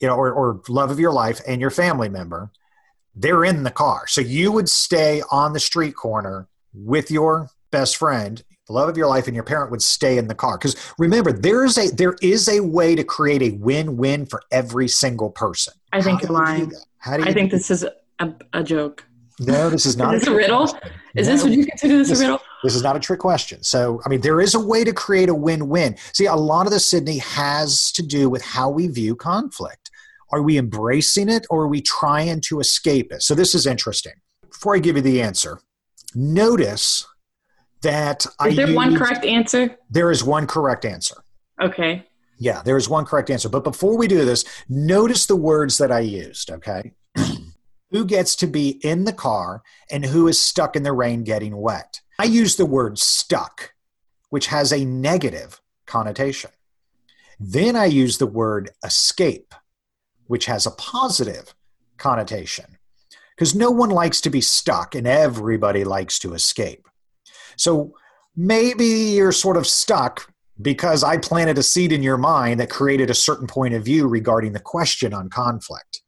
you 0.00 0.08
know, 0.08 0.16
or, 0.16 0.32
or 0.32 0.62
love 0.68 0.90
of 0.90 0.98
your 0.98 1.12
life 1.12 1.42
and 1.46 1.60
your 1.60 1.70
family 1.70 2.08
member. 2.08 2.50
They're 3.14 3.44
in 3.44 3.64
the 3.64 3.70
car, 3.70 4.06
so 4.06 4.22
you 4.22 4.50
would 4.50 4.68
stay 4.70 5.22
on 5.30 5.52
the 5.52 5.60
street 5.60 5.94
corner 5.94 6.48
with 6.74 7.10
your 7.10 7.50
best 7.70 7.96
friend, 7.96 8.42
the 8.66 8.72
love 8.72 8.88
of 8.88 8.96
your 8.96 9.06
life, 9.06 9.26
and 9.26 9.34
your 9.34 9.44
parent 9.44 9.70
would 9.70 9.82
stay 9.82 10.18
in 10.18 10.26
the 10.28 10.34
car. 10.34 10.58
Because 10.58 10.76
remember, 10.98 11.32
there 11.32 11.64
is 11.64 11.78
a 11.78 11.88
there 11.94 12.16
is 12.22 12.48
a 12.48 12.60
way 12.60 12.94
to 12.94 13.04
create 13.04 13.42
a 13.42 13.50
win-win 13.56 14.26
for 14.26 14.42
every 14.50 14.88
single 14.88 15.30
person. 15.30 15.74
I 15.92 16.02
think 16.02 16.22
you're 16.22 16.30
you 16.32 16.36
lying. 16.38 16.72
How 16.98 17.16
do 17.16 17.22
you 17.22 17.28
I 17.30 17.32
think 17.32 17.50
this 17.50 17.70
is 17.70 17.84
a, 18.18 18.34
a 18.52 18.62
joke. 18.64 19.04
No, 19.38 19.68
this 19.70 19.84
is 19.86 19.96
not 19.98 20.14
Is 20.14 20.20
this 20.22 20.28
a 20.28 20.32
trick 20.32 20.42
riddle? 20.48 20.66
question. 20.66 20.90
Is 21.14 21.26
this 21.26 21.42
what 21.42 21.52
you 21.52 21.66
consider 21.66 21.98
this 21.98 22.08
This- 22.08 22.20
a 22.20 22.22
riddle? 22.24 22.40
this 22.64 22.74
is 22.74 22.82
not 22.82 22.96
a 22.96 23.00
trick 23.00 23.20
question. 23.20 23.62
So, 23.62 24.00
I 24.04 24.08
mean, 24.08 24.20
there 24.22 24.40
is 24.40 24.54
a 24.54 24.60
way 24.60 24.82
to 24.82 24.92
create 24.92 25.28
a 25.28 25.34
win 25.34 25.68
win. 25.68 25.96
See, 26.14 26.24
a 26.26 26.34
lot 26.34 26.66
of 26.66 26.72
this, 26.72 26.86
Sydney, 26.90 27.18
has 27.18 27.92
to 27.92 28.02
do 28.02 28.28
with 28.28 28.42
how 28.42 28.70
we 28.70 28.88
view 28.88 29.14
conflict. 29.14 29.90
Are 30.32 30.42
we 30.42 30.58
embracing 30.58 31.28
it 31.28 31.46
or 31.50 31.62
are 31.64 31.68
we 31.68 31.80
trying 31.82 32.40
to 32.42 32.58
escape 32.58 33.12
it? 33.12 33.22
So, 33.22 33.34
this 33.36 33.54
is 33.54 33.66
interesting. 33.66 34.14
Before 34.50 34.74
I 34.74 34.78
give 34.80 34.96
you 34.96 35.02
the 35.02 35.22
answer, 35.22 35.60
notice 36.14 37.06
that 37.86 38.26
I 38.40 38.48
Is 38.48 38.56
there 38.56 38.74
one 38.74 38.96
correct 38.96 39.24
answer? 39.24 39.76
There 39.88 40.10
is 40.10 40.24
one 40.24 40.48
correct 40.48 40.84
answer. 40.84 41.22
Okay. 41.62 42.04
Yeah, 42.36 42.60
there 42.62 42.76
is 42.76 42.88
one 42.88 43.04
correct 43.04 43.30
answer. 43.30 43.48
But 43.48 43.62
before 43.62 43.96
we 43.96 44.08
do 44.08 44.24
this, 44.24 44.44
notice 44.68 45.26
the 45.26 45.36
words 45.36 45.78
that 45.78 45.92
I 45.92 46.00
used, 46.00 46.50
okay? 46.50 46.92
who 47.90 48.04
gets 48.04 48.34
to 48.36 48.48
be 48.48 48.80
in 48.84 49.04
the 49.04 49.12
car 49.12 49.62
and 49.88 50.04
who 50.04 50.26
is 50.26 50.40
stuck 50.40 50.74
in 50.74 50.82
the 50.82 50.92
rain 50.92 51.22
getting 51.22 51.56
wet? 51.56 52.00
I 52.18 52.24
use 52.24 52.56
the 52.56 52.66
word 52.66 52.98
stuck, 52.98 53.72
which 54.30 54.48
has 54.48 54.72
a 54.72 54.84
negative 54.84 55.60
connotation. 55.86 56.50
Then 57.38 57.76
I 57.76 57.84
use 57.84 58.18
the 58.18 58.26
word 58.26 58.70
escape, 58.84 59.54
which 60.26 60.46
has 60.46 60.66
a 60.66 60.72
positive 60.72 61.54
connotation. 61.98 62.78
Because 63.36 63.54
no 63.54 63.70
one 63.70 63.90
likes 63.90 64.20
to 64.22 64.30
be 64.30 64.40
stuck 64.40 64.96
and 64.96 65.06
everybody 65.06 65.84
likes 65.84 66.18
to 66.20 66.34
escape. 66.34 66.88
So 67.56 67.92
maybe 68.36 68.86
you're 68.86 69.32
sort 69.32 69.56
of 69.56 69.66
stuck 69.66 70.32
because 70.60 71.04
I 71.04 71.18
planted 71.18 71.58
a 71.58 71.62
seed 71.62 71.92
in 71.92 72.02
your 72.02 72.16
mind 72.16 72.60
that 72.60 72.70
created 72.70 73.10
a 73.10 73.14
certain 73.14 73.46
point 73.46 73.74
of 73.74 73.84
view 73.84 74.06
regarding 74.06 74.52
the 74.52 74.60
question 74.60 75.12
on 75.12 75.28
conflict. 75.28 76.02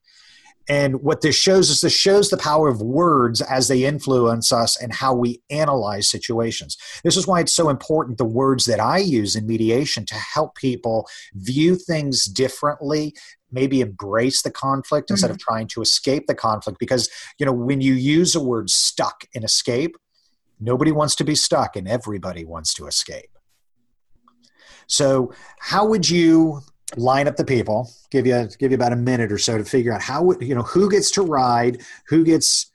And 0.70 1.00
what 1.02 1.22
this 1.22 1.34
shows 1.34 1.70
is 1.70 1.80
this 1.80 1.94
shows 1.94 2.28
the 2.28 2.36
power 2.36 2.68
of 2.68 2.82
words 2.82 3.40
as 3.40 3.68
they 3.68 3.84
influence 3.84 4.52
us 4.52 4.80
and 4.80 4.92
how 4.92 5.14
we 5.14 5.40
analyze 5.48 6.10
situations. 6.10 6.76
This 7.02 7.16
is 7.16 7.26
why 7.26 7.40
it's 7.40 7.54
so 7.54 7.70
important 7.70 8.18
the 8.18 8.26
words 8.26 8.66
that 8.66 8.78
I 8.78 8.98
use 8.98 9.34
in 9.34 9.46
mediation 9.46 10.04
to 10.06 10.14
help 10.14 10.54
people 10.56 11.08
view 11.32 11.74
things 11.74 12.26
differently, 12.26 13.14
maybe 13.50 13.80
embrace 13.80 14.42
the 14.42 14.50
conflict 14.50 15.10
instead 15.10 15.30
of 15.30 15.38
mm-hmm. 15.38 15.52
trying 15.52 15.68
to 15.68 15.80
escape 15.80 16.26
the 16.26 16.34
conflict. 16.34 16.78
Because, 16.78 17.08
you 17.38 17.46
know, 17.46 17.52
when 17.52 17.80
you 17.80 17.94
use 17.94 18.34
a 18.34 18.40
word 18.40 18.68
stuck 18.68 19.24
and 19.34 19.44
escape, 19.44 19.96
nobody 20.60 20.92
wants 20.92 21.14
to 21.16 21.24
be 21.24 21.34
stuck 21.34 21.76
and 21.76 21.88
everybody 21.88 22.44
wants 22.44 22.74
to 22.74 22.86
escape. 22.86 23.30
So, 24.86 25.32
how 25.60 25.86
would 25.86 26.08
you 26.08 26.60
line 26.96 27.28
up 27.28 27.36
the 27.36 27.44
people? 27.44 27.90
Give 28.10 28.26
you 28.26 28.48
give 28.58 28.70
you 28.70 28.76
about 28.76 28.92
a 28.92 28.96
minute 28.96 29.30
or 29.30 29.38
so 29.38 29.58
to 29.58 29.64
figure 29.64 29.92
out 29.92 30.00
how 30.00 30.22
would 30.22 30.42
you 30.42 30.54
know 30.54 30.62
who 30.62 30.90
gets 30.90 31.10
to 31.12 31.22
ride, 31.22 31.82
who 32.08 32.24
gets 32.24 32.70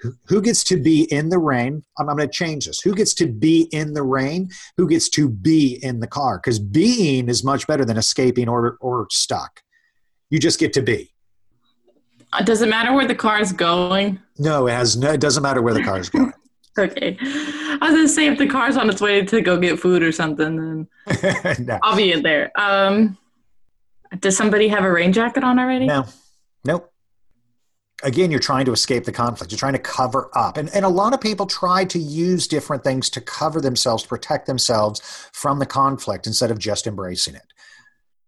who- 0.00 0.14
who 0.28 0.42
gets 0.42 0.62
to 0.64 0.76
be 0.76 1.04
in 1.04 1.30
the 1.30 1.38
rain. 1.38 1.82
I'm, 1.98 2.08
I'm 2.10 2.16
going 2.16 2.28
to 2.28 2.32
change 2.32 2.66
this. 2.66 2.80
Who 2.80 2.94
gets 2.94 3.14
to 3.14 3.26
be 3.26 3.62
in 3.72 3.94
the 3.94 4.02
rain? 4.02 4.50
Who 4.76 4.86
gets 4.86 5.08
to 5.10 5.26
be 5.28 5.78
in 5.82 6.00
the 6.00 6.06
car? 6.06 6.38
Because 6.38 6.58
being 6.58 7.30
is 7.30 7.42
much 7.42 7.66
better 7.66 7.84
than 7.84 7.96
escaping 7.96 8.48
or 8.48 8.76
or 8.80 9.06
stuck. 9.10 9.62
You 10.30 10.38
just 10.38 10.60
get 10.60 10.72
to 10.74 10.82
be. 10.82 11.12
Uh, 12.32 12.42
Does 12.42 12.60
it 12.60 12.68
matter 12.68 12.92
where 12.92 13.06
the 13.06 13.14
car 13.14 13.40
is 13.40 13.52
going? 13.52 14.20
No, 14.38 14.66
it 14.66 14.72
has 14.72 14.96
no. 14.96 15.12
It 15.12 15.20
doesn't 15.20 15.42
matter 15.42 15.62
where 15.62 15.74
the 15.74 15.82
car 15.82 15.98
is 15.98 16.10
going. 16.10 16.32
Okay. 16.78 17.16
I 17.20 17.78
was 17.80 17.92
gonna 17.92 18.08
say 18.08 18.26
if 18.26 18.38
the 18.38 18.46
car's 18.46 18.76
on 18.76 18.90
its 18.90 19.00
way 19.00 19.24
to 19.24 19.40
go 19.40 19.58
get 19.58 19.80
food 19.80 20.02
or 20.02 20.12
something, 20.12 20.56
then 20.56 20.88
no, 21.66 21.78
I'll 21.82 21.96
be 21.96 22.12
in 22.12 22.22
there. 22.22 22.52
Um, 22.60 23.16
does 24.20 24.36
somebody 24.36 24.68
have 24.68 24.84
a 24.84 24.90
rain 24.90 25.12
jacket 25.12 25.42
on 25.42 25.58
already? 25.58 25.86
no, 25.86 26.04
nope. 26.64 26.92
Again, 28.02 28.30
you're 28.30 28.40
trying 28.40 28.66
to 28.66 28.72
escape 28.72 29.04
the 29.04 29.12
conflict. 29.12 29.50
You're 29.50 29.58
trying 29.58 29.72
to 29.72 29.78
cover 29.78 30.30
up. 30.34 30.58
And, 30.58 30.68
and 30.74 30.84
a 30.84 30.88
lot 30.88 31.14
of 31.14 31.20
people 31.20 31.46
try 31.46 31.86
to 31.86 31.98
use 31.98 32.46
different 32.46 32.84
things 32.84 33.08
to 33.10 33.22
cover 33.22 33.58
themselves, 33.58 34.04
protect 34.04 34.46
themselves 34.46 35.00
from 35.32 35.60
the 35.60 35.66
conflict 35.66 36.26
instead 36.26 36.50
of 36.50 36.58
just 36.58 36.86
embracing 36.86 37.36
it. 37.36 37.54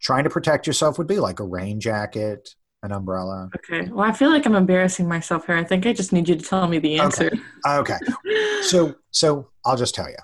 Trying 0.00 0.24
to 0.24 0.30
protect 0.30 0.66
yourself 0.66 0.96
would 0.96 1.06
be 1.06 1.20
like 1.20 1.38
a 1.38 1.44
rain 1.44 1.80
jacket, 1.80 2.54
an 2.82 2.92
umbrella. 2.92 3.50
Okay. 3.56 3.88
Well, 3.90 4.08
I 4.08 4.12
feel 4.12 4.30
like 4.30 4.46
I'm 4.46 4.54
embarrassing 4.54 5.08
myself 5.08 5.46
here. 5.46 5.56
I 5.56 5.64
think 5.64 5.86
I 5.86 5.92
just 5.92 6.12
need 6.12 6.28
you 6.28 6.36
to 6.36 6.44
tell 6.44 6.68
me 6.68 6.78
the 6.78 6.98
answer. 6.98 7.30
Okay. 7.66 7.98
So 8.60 8.96
so 9.12 9.48
I'll 9.64 9.76
just 9.76 9.94
tell 9.94 10.10
you. 10.10 10.16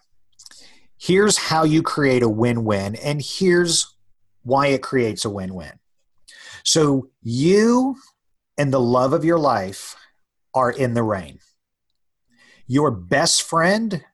Here's 0.99 1.39
how 1.39 1.65
you 1.65 1.83
create 1.83 2.23
a 2.23 2.29
win-win 2.29 2.97
and 2.97 3.23
here's 3.25 3.95
why 4.43 4.67
it 4.67 4.83
creates 4.83 5.25
a 5.25 5.31
win-win. 5.31 5.79
So 6.65 7.11
you 7.23 7.97
and 8.59 8.73
the 8.73 8.81
love 8.81 9.13
of 9.13 9.25
your 9.25 9.39
life 9.39 9.97
are 10.53 10.71
in 10.71 10.95
the 10.95 11.03
rain. 11.03 11.39
Your 12.67 12.91
best 12.91 13.43
friend 13.43 14.05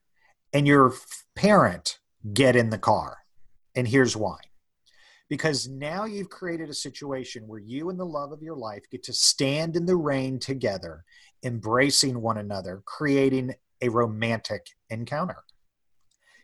and 0.52 0.66
your 0.66 0.92
parent 1.34 1.98
get 2.32 2.54
in 2.54 2.70
the 2.70 2.78
car. 2.78 3.18
And 3.74 3.88
here's 3.88 4.16
why. 4.16 4.38
Because 5.30 5.68
now 5.68 6.04
you've 6.04 6.28
created 6.28 6.68
a 6.68 6.74
situation 6.74 7.48
where 7.48 7.60
you 7.60 7.88
and 7.88 7.98
the 7.98 8.04
love 8.04 8.32
of 8.32 8.42
your 8.42 8.56
life 8.56 8.82
get 8.90 9.02
to 9.04 9.14
stand 9.14 9.76
in 9.76 9.86
the 9.86 9.96
rain 9.96 10.38
together 10.38 11.04
embracing 11.42 12.20
one 12.20 12.36
another, 12.36 12.82
creating 12.84 13.54
a 13.80 13.88
romantic 13.88 14.66
encounter. 14.90 15.38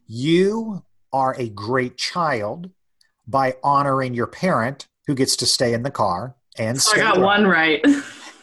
You 0.06 0.84
are 1.12 1.34
a 1.38 1.50
great 1.50 1.98
child 1.98 2.70
by 3.26 3.56
honoring 3.62 4.14
your 4.14 4.26
parent 4.26 4.88
who 5.06 5.14
gets 5.14 5.36
to 5.36 5.46
stay 5.46 5.74
in 5.74 5.82
the 5.82 5.90
car 5.90 6.36
and 6.58 6.78
I 6.94 6.96
got 6.96 7.20
one 7.20 7.46
right. 7.46 7.84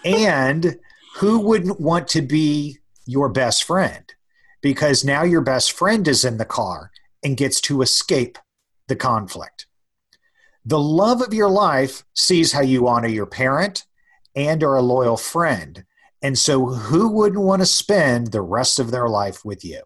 And 0.05 0.79
who 1.15 1.39
wouldn't 1.39 1.79
want 1.79 2.09
to 2.09 2.21
be 2.21 2.79
your 3.05 3.29
best 3.29 3.63
friend? 3.63 4.03
Because 4.61 5.05
now 5.05 5.23
your 5.23 5.39
best 5.39 5.71
friend 5.71 6.05
is 6.09 6.25
in 6.25 6.37
the 6.37 6.45
car 6.45 6.91
and 7.23 7.37
gets 7.37 7.61
to 7.61 7.81
escape 7.81 8.37
the 8.89 8.97
conflict. 8.97 9.67
The 10.65 10.79
love 10.79 11.21
of 11.21 11.33
your 11.33 11.49
life 11.49 12.03
sees 12.13 12.51
how 12.51 12.61
you 12.61 12.87
honor 12.87 13.07
your 13.07 13.25
parent 13.25 13.85
and 14.35 14.63
are 14.63 14.75
a 14.75 14.81
loyal 14.81 15.17
friend. 15.17 15.85
And 16.21 16.37
so, 16.37 16.67
who 16.67 17.09
wouldn't 17.09 17.43
want 17.43 17.61
to 17.61 17.65
spend 17.65 18.27
the 18.27 18.41
rest 18.41 18.79
of 18.79 18.91
their 18.91 19.09
life 19.09 19.43
with 19.43 19.65
you? 19.65 19.81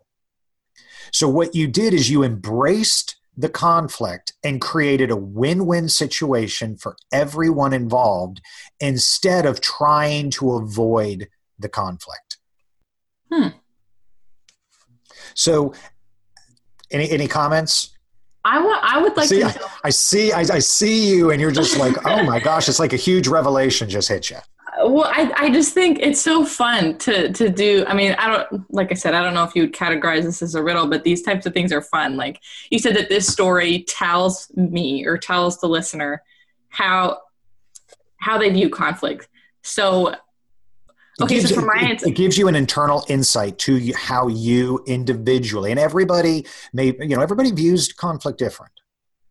So, 1.11 1.27
what 1.27 1.55
you 1.55 1.67
did 1.67 1.93
is 1.95 2.11
you 2.11 2.23
embraced 2.23 3.15
the 3.35 3.49
conflict 3.49 4.33
and 4.43 4.61
created 4.61 5.09
a 5.09 5.15
win 5.15 5.65
win 5.65 5.89
situation 5.89 6.77
for 6.77 6.95
everyone 7.11 7.73
involved 7.73 8.41
instead 8.79 9.45
of 9.45 9.61
trying 9.61 10.29
to 10.31 10.53
avoid 10.53 11.27
the 11.57 11.69
conflict. 11.69 12.37
Hmm. 13.31 13.49
So, 15.33 15.73
any, 16.91 17.09
any 17.09 17.27
comments? 17.27 17.96
I 18.47 18.59
want. 18.59 18.81
I 18.81 19.01
would 19.01 19.17
like 19.17 19.27
see, 19.27 19.41
to. 19.41 19.45
I, 19.45 19.69
I 19.83 19.89
see, 19.89 20.31
I, 20.31 20.39
I 20.39 20.59
see 20.59 21.09
you, 21.09 21.31
and 21.31 21.41
you're 21.41 21.51
just 21.51 21.77
like, 21.77 22.05
oh 22.05 22.23
my 22.23 22.39
gosh, 22.39 22.69
it's 22.69 22.79
like 22.79 22.93
a 22.93 22.97
huge 22.97 23.27
revelation 23.27 23.89
just 23.89 24.07
hit 24.07 24.29
you. 24.29 24.37
Well, 24.85 25.11
I, 25.13 25.33
I 25.35 25.49
just 25.49 25.73
think 25.73 25.99
it's 25.99 26.21
so 26.21 26.45
fun 26.45 26.97
to 26.99 27.33
to 27.33 27.49
do. 27.49 27.83
I 27.87 27.93
mean, 27.93 28.13
I 28.13 28.29
don't 28.29 28.73
like 28.73 28.89
I 28.89 28.93
said, 28.95 29.13
I 29.13 29.21
don't 29.21 29.33
know 29.33 29.43
if 29.43 29.53
you 29.53 29.63
would 29.63 29.73
categorize 29.73 30.23
this 30.23 30.41
as 30.41 30.55
a 30.55 30.63
riddle, 30.63 30.87
but 30.87 31.03
these 31.03 31.23
types 31.23 31.45
of 31.45 31.53
things 31.53 31.73
are 31.73 31.81
fun. 31.81 32.15
Like 32.15 32.39
you 32.69 32.79
said 32.79 32.95
that 32.95 33.09
this 33.09 33.27
story 33.27 33.83
tells 33.83 34.49
me 34.55 35.05
or 35.05 35.17
tells 35.17 35.59
the 35.59 35.67
listener 35.67 36.23
how 36.69 37.19
how 38.17 38.37
they 38.37 38.49
view 38.49 38.69
conflict. 38.69 39.27
So 39.61 40.15
It 41.19 41.23
okay, 41.23 41.35
gives, 41.35 41.49
so 41.49 41.55
for 41.55 41.65
my 41.65 41.81
it, 41.81 41.89
answer, 41.89 42.07
it 42.07 42.15
gives 42.15 42.37
you 42.37 42.47
an 42.47 42.55
internal 42.55 43.03
insight 43.07 43.57
to 43.59 43.77
you, 43.77 43.95
how 43.95 44.27
you 44.27 44.83
individually 44.85 45.71
and 45.71 45.79
everybody 45.79 46.45
may 46.73 46.95
you 46.99 47.15
know 47.15 47.21
everybody 47.21 47.51
views 47.51 47.91
conflict 47.91 48.37
different. 48.37 48.71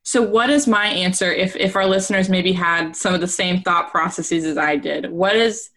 so 0.03 0.21
what 0.21 0.51
is 0.51 0.67
my 0.67 0.87
answer 0.87 1.33
if 1.33 1.55
if 1.55 1.77
our 1.77 1.87
listeners 1.87 2.29
maybe 2.29 2.53
had 2.53 2.97
some 2.97 3.15
of 3.15 3.21
the 3.21 3.29
same 3.29 3.63
thought 3.63 3.91
processes 3.91 4.45
as 4.45 4.59
I 4.59 4.77
did? 4.77 5.11
What 5.13 5.37
is 5.37 5.71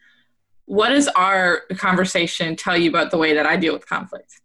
what 0.66 0.90
does 0.90 1.08
our 1.10 1.62
conversation 1.78 2.56
tell 2.56 2.78
you 2.78 2.90
about 2.90 3.12
the 3.12 3.18
way 3.18 3.34
that 3.34 3.46
I 3.46 3.56
deal 3.58 3.74
with 3.74 3.88
conflict? 3.88 4.40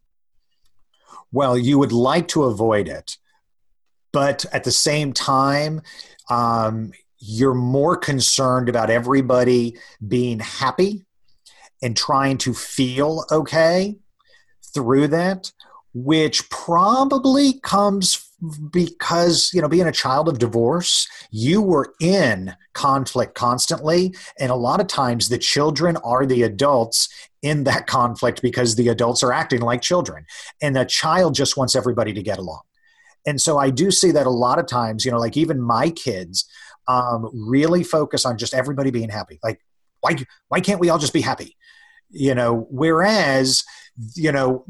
Well, 1.33 1.57
you 1.59 1.79
would 1.79 1.93
like 1.93 2.29
to 2.29 2.45
avoid 2.45 2.89
it, 2.89 3.19
but 4.13 4.47
at 4.53 4.65
the 4.65 4.71
same 4.71 5.13
time, 5.13 5.83
um, 6.31 6.93
you're 7.19 7.55
more 7.55 7.97
concerned 7.97 8.69
about 8.69 8.89
everybody 8.89 9.77
being 10.07 10.39
happy 10.39 11.05
and 11.85 11.95
trying 11.95 12.39
to 12.39 12.55
feel 12.55 13.27
okay 13.31 13.95
through 14.73 15.07
that, 15.09 15.53
which 15.93 16.49
probably 16.49 17.61
comes 17.61 18.29
because 18.73 19.53
you 19.55 19.63
know 19.63 19.69
being 19.69 19.87
a 19.87 19.93
child 19.93 20.29
of 20.29 20.39
divorce 20.39 21.09
you 21.31 21.63
were 21.63 21.95
in 22.01 22.55
conflict 22.73 23.35
constantly. 23.35 24.15
And 24.41 24.51
a 24.51 24.57
lot 24.57 24.81
of 24.81 24.87
times 24.87 25.29
the 25.29 25.39
children 25.39 25.97
are 25.99 26.27
the 26.27 26.43
adults 26.43 27.09
in 27.43 27.65
that 27.65 27.87
conflict 27.99 28.43
because 28.43 28.75
the 28.75 28.89
adults 28.89 29.23
are 29.23 29.33
acting 29.33 29.61
like 29.61 29.83
children. 29.83 30.27
And 30.61 30.75
the 30.75 30.85
child 30.85 31.35
just 31.35 31.57
wants 31.57 31.77
everybody 31.77 32.13
to 32.13 32.23
get 32.23 32.39
along. 32.39 32.63
And 33.27 33.41
so 33.41 33.59
i 33.59 33.71
do 33.71 33.91
see 33.91 34.11
that 34.11 34.27
a 34.27 34.31
lot 34.31 34.59
of 34.59 34.67
times 34.67 35.05
you 35.05 35.11
know 35.11 35.19
like 35.19 35.37
even 35.37 35.61
my 35.61 35.91
kids 35.91 36.49
um, 36.87 37.31
really 37.33 37.83
focus 37.83 38.27
on 38.27 38.37
just 38.37 38.53
everybody 38.53 38.91
being 38.91 39.11
happy. 39.11 39.39
Like 39.43 39.61
why 40.01 40.17
why 40.49 40.61
can't 40.61 40.81
we 40.81 40.89
all 40.89 40.99
just 40.99 41.13
be 41.13 41.23
happy 41.23 41.57
you 42.15 42.35
know 42.35 42.67
whereas 42.71 43.65
you 44.15 44.33
know 44.33 44.65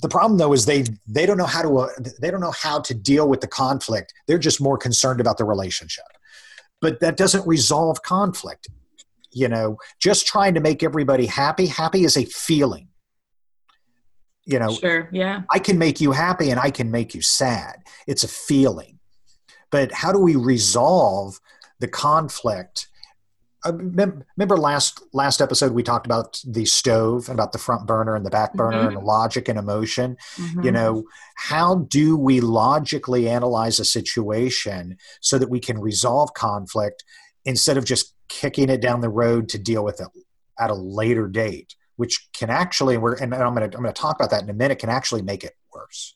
the 0.00 0.08
problem 0.08 0.38
though 0.38 0.52
is 0.52 0.66
they 0.66 0.84
they 1.06 1.26
don't 1.26 1.38
know 1.38 1.46
how 1.46 1.62
to 1.62 1.78
uh, 1.78 1.88
they 2.20 2.30
don't 2.30 2.40
know 2.40 2.54
how 2.62 2.80
to 2.80 2.94
deal 2.94 3.28
with 3.28 3.40
the 3.40 3.46
conflict. 3.46 4.14
They're 4.26 4.38
just 4.38 4.60
more 4.60 4.78
concerned 4.78 5.20
about 5.20 5.38
the 5.38 5.44
relationship. 5.44 6.04
But 6.80 7.00
that 7.00 7.16
doesn't 7.16 7.46
resolve 7.46 8.02
conflict. 8.02 8.68
You 9.32 9.48
know 9.48 9.76
just 10.00 10.26
trying 10.26 10.54
to 10.54 10.60
make 10.60 10.82
everybody 10.82 11.26
happy 11.26 11.66
happy 11.66 12.04
is 12.04 12.16
a 12.16 12.24
feeling. 12.24 12.88
You 14.46 14.58
know 14.58 14.72
sure 14.72 15.08
yeah. 15.12 15.42
I 15.50 15.58
can 15.58 15.78
make 15.78 16.00
you 16.00 16.12
happy 16.12 16.50
and 16.50 16.58
i 16.58 16.70
can 16.70 16.90
make 16.90 17.14
you 17.14 17.20
sad. 17.20 17.82
It's 18.06 18.24
a 18.24 18.28
feeling. 18.28 18.98
But 19.70 19.92
how 19.92 20.12
do 20.12 20.18
we 20.18 20.36
resolve 20.36 21.38
the 21.80 21.88
conflict 21.88 22.88
remember 23.72 24.56
last 24.56 25.02
last 25.12 25.40
episode 25.40 25.72
we 25.72 25.82
talked 25.82 26.06
about 26.06 26.40
the 26.46 26.64
stove 26.64 27.28
about 27.28 27.52
the 27.52 27.58
front 27.58 27.86
burner 27.86 28.14
and 28.14 28.24
the 28.24 28.30
back 28.30 28.52
burner 28.54 28.78
mm-hmm. 28.78 28.96
and 28.96 29.06
logic 29.06 29.48
and 29.48 29.58
emotion 29.58 30.16
mm-hmm. 30.36 30.62
you 30.62 30.70
know 30.70 31.04
how 31.36 31.76
do 31.88 32.16
we 32.16 32.40
logically 32.40 33.28
analyze 33.28 33.78
a 33.78 33.84
situation 33.84 34.96
so 35.20 35.38
that 35.38 35.50
we 35.50 35.60
can 35.60 35.80
resolve 35.80 36.32
conflict 36.34 37.04
instead 37.44 37.76
of 37.76 37.84
just 37.84 38.14
kicking 38.28 38.68
it 38.68 38.80
down 38.80 39.00
the 39.00 39.08
road 39.08 39.48
to 39.48 39.58
deal 39.58 39.84
with 39.84 40.00
it 40.00 40.08
at 40.58 40.70
a 40.70 40.74
later 40.74 41.26
date 41.28 41.74
which 41.96 42.28
can 42.32 42.50
actually 42.50 42.98
we're 42.98 43.14
and 43.14 43.34
i'm 43.34 43.54
going 43.54 43.70
to 43.70 43.76
i'm 43.76 43.82
going 43.82 43.94
to 43.94 44.00
talk 44.00 44.16
about 44.16 44.30
that 44.30 44.42
in 44.42 44.50
a 44.50 44.54
minute 44.54 44.78
can 44.78 44.90
actually 44.90 45.22
make 45.22 45.44
it 45.44 45.56
worse 45.72 46.14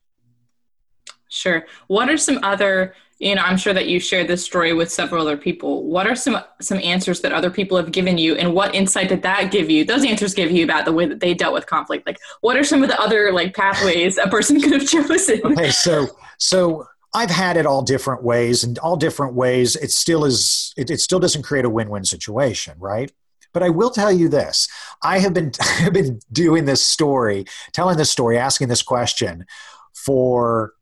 sure. 1.33 1.67
What 1.87 2.09
are 2.09 2.17
some 2.17 2.39
other 2.43 2.95
you 3.19 3.37
know 3.37 3.43
i'm 3.43 3.57
sure 3.57 3.73
that 3.73 3.87
you 3.87 4.01
shared 4.01 4.27
this 4.27 4.45
story 4.45 4.73
with 4.73 4.91
several 4.91 5.23
other 5.23 5.37
people. 5.37 5.85
What 5.85 6.07
are 6.07 6.17
some 6.17 6.39
some 6.61 6.79
answers 6.79 7.21
that 7.21 7.33
other 7.33 7.51
people 7.51 7.77
have 7.77 7.93
given 7.93 8.19
you 8.19 8.35
and 8.35 8.53
what 8.53 8.75
insight 8.75 9.09
did 9.09 9.23
that 9.23 9.51
give 9.53 9.71
you 9.71 9.85
those 9.85 10.05
answers 10.05 10.35
give 10.35 10.51
you 10.51 10.65
about 10.65 10.85
the 10.85 10.93
way 10.93 11.07
that 11.07 11.21
they 11.21 11.33
dealt 11.33 11.55
with 11.55 11.67
conflict? 11.67 12.07
Like 12.07 12.19
what 12.41 12.57
are 12.57 12.65
some 12.65 12.83
of 12.83 12.89
the 12.89 13.01
other 13.01 13.33
like 13.33 13.55
pathways 13.55 14.19
a 14.19 14.29
person 14.29 14.61
could 14.63 14.73
have 14.73 14.89
chosen? 14.89 15.41
Okay 15.45 15.71
so 15.71 16.09
so 16.39 16.87
i've 17.15 17.31
had 17.31 17.57
it 17.57 17.65
all 17.65 17.83
different 17.83 18.25
ways 18.25 18.65
and 18.65 18.79
all 18.79 18.97
different 18.97 19.35
ways 19.35 19.77
it 19.77 19.93
still 19.93 20.25
is 20.25 20.75
it, 20.77 20.91
it 20.91 20.99
still 20.99 21.21
doesn't 21.21 21.43
create 21.43 21.65
a 21.65 21.71
win-win 21.71 22.05
situation 22.05 22.75
right? 22.79 23.13
But 23.53 23.63
I 23.63 23.69
will 23.69 23.91
tell 23.91 24.11
you 24.11 24.29
this: 24.29 24.69
I 25.03 25.19
have 25.19 25.35
been 25.35 25.53
I've 25.61 25.93
been 25.93 26.21
doing 26.33 26.65
this 26.65 26.85
story, 26.85 27.45
telling 27.73 27.97
this 27.97 28.11
story, 28.11 28.39
asking 28.39 28.69
this 28.69 28.83
question 28.83 29.47
for 29.95 30.73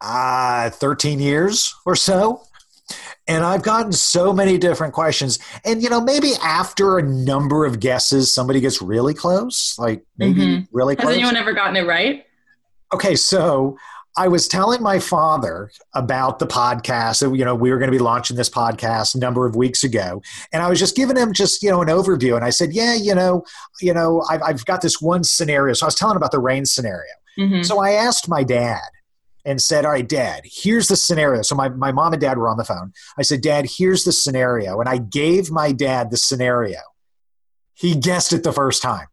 uh, 0.00 0.70
13 0.70 1.20
years 1.20 1.74
or 1.86 1.96
so. 1.96 2.42
And 3.28 3.44
I've 3.44 3.62
gotten 3.62 3.92
so 3.92 4.32
many 4.32 4.58
different 4.58 4.92
questions. 4.92 5.38
And, 5.64 5.82
you 5.82 5.88
know, 5.88 6.00
maybe 6.00 6.32
after 6.42 6.98
a 6.98 7.02
number 7.02 7.64
of 7.64 7.78
guesses, 7.78 8.32
somebody 8.32 8.60
gets 8.60 8.82
really 8.82 9.14
close, 9.14 9.76
like 9.78 10.04
maybe 10.18 10.40
mm-hmm. 10.40 10.76
really 10.76 10.96
close. 10.96 11.10
Has 11.10 11.16
anyone 11.16 11.36
ever 11.36 11.52
gotten 11.52 11.76
it 11.76 11.86
right? 11.86 12.24
Okay, 12.92 13.14
so 13.14 13.76
I 14.16 14.28
was 14.28 14.48
telling 14.48 14.82
my 14.82 14.98
father 14.98 15.70
about 15.94 16.40
the 16.40 16.46
podcast. 16.46 17.22
You 17.36 17.44
know, 17.44 17.54
we 17.54 17.70
were 17.70 17.78
going 17.78 17.90
to 17.90 17.96
be 17.96 18.02
launching 18.02 18.36
this 18.36 18.50
podcast 18.50 19.14
a 19.14 19.18
number 19.18 19.46
of 19.46 19.54
weeks 19.54 19.84
ago, 19.84 20.22
and 20.52 20.62
I 20.62 20.68
was 20.68 20.78
just 20.80 20.96
giving 20.96 21.16
him 21.16 21.32
just 21.32 21.62
you 21.62 21.70
know 21.70 21.80
an 21.80 21.88
overview. 21.88 22.34
And 22.34 22.44
I 22.44 22.50
said, 22.50 22.72
"Yeah, 22.72 22.94
you 22.94 23.14
know, 23.14 23.44
you 23.80 23.94
know, 23.94 24.24
I've, 24.28 24.42
I've 24.42 24.64
got 24.64 24.82
this 24.82 25.00
one 25.00 25.22
scenario." 25.22 25.74
So 25.74 25.86
I 25.86 25.88
was 25.88 25.94
telling 25.94 26.14
him 26.14 26.16
about 26.16 26.32
the 26.32 26.40
rain 26.40 26.66
scenario. 26.66 27.12
Mm-hmm. 27.38 27.62
So 27.62 27.78
I 27.78 27.92
asked 27.92 28.28
my 28.28 28.42
dad, 28.42 28.80
and 29.44 29.60
said, 29.60 29.84
All 29.84 29.92
right, 29.92 30.08
dad, 30.08 30.42
here's 30.44 30.88
the 30.88 30.96
scenario. 30.96 31.42
So 31.42 31.54
my, 31.54 31.68
my 31.68 31.92
mom 31.92 32.12
and 32.12 32.20
dad 32.20 32.38
were 32.38 32.48
on 32.48 32.56
the 32.56 32.64
phone. 32.64 32.92
I 33.18 33.22
said, 33.22 33.40
Dad, 33.40 33.66
here's 33.68 34.04
the 34.04 34.12
scenario. 34.12 34.80
And 34.80 34.88
I 34.88 34.98
gave 34.98 35.50
my 35.50 35.72
dad 35.72 36.10
the 36.10 36.16
scenario. 36.16 36.78
He 37.74 37.94
guessed 37.94 38.32
it 38.32 38.42
the 38.42 38.52
first 38.52 38.82
time. 38.82 39.06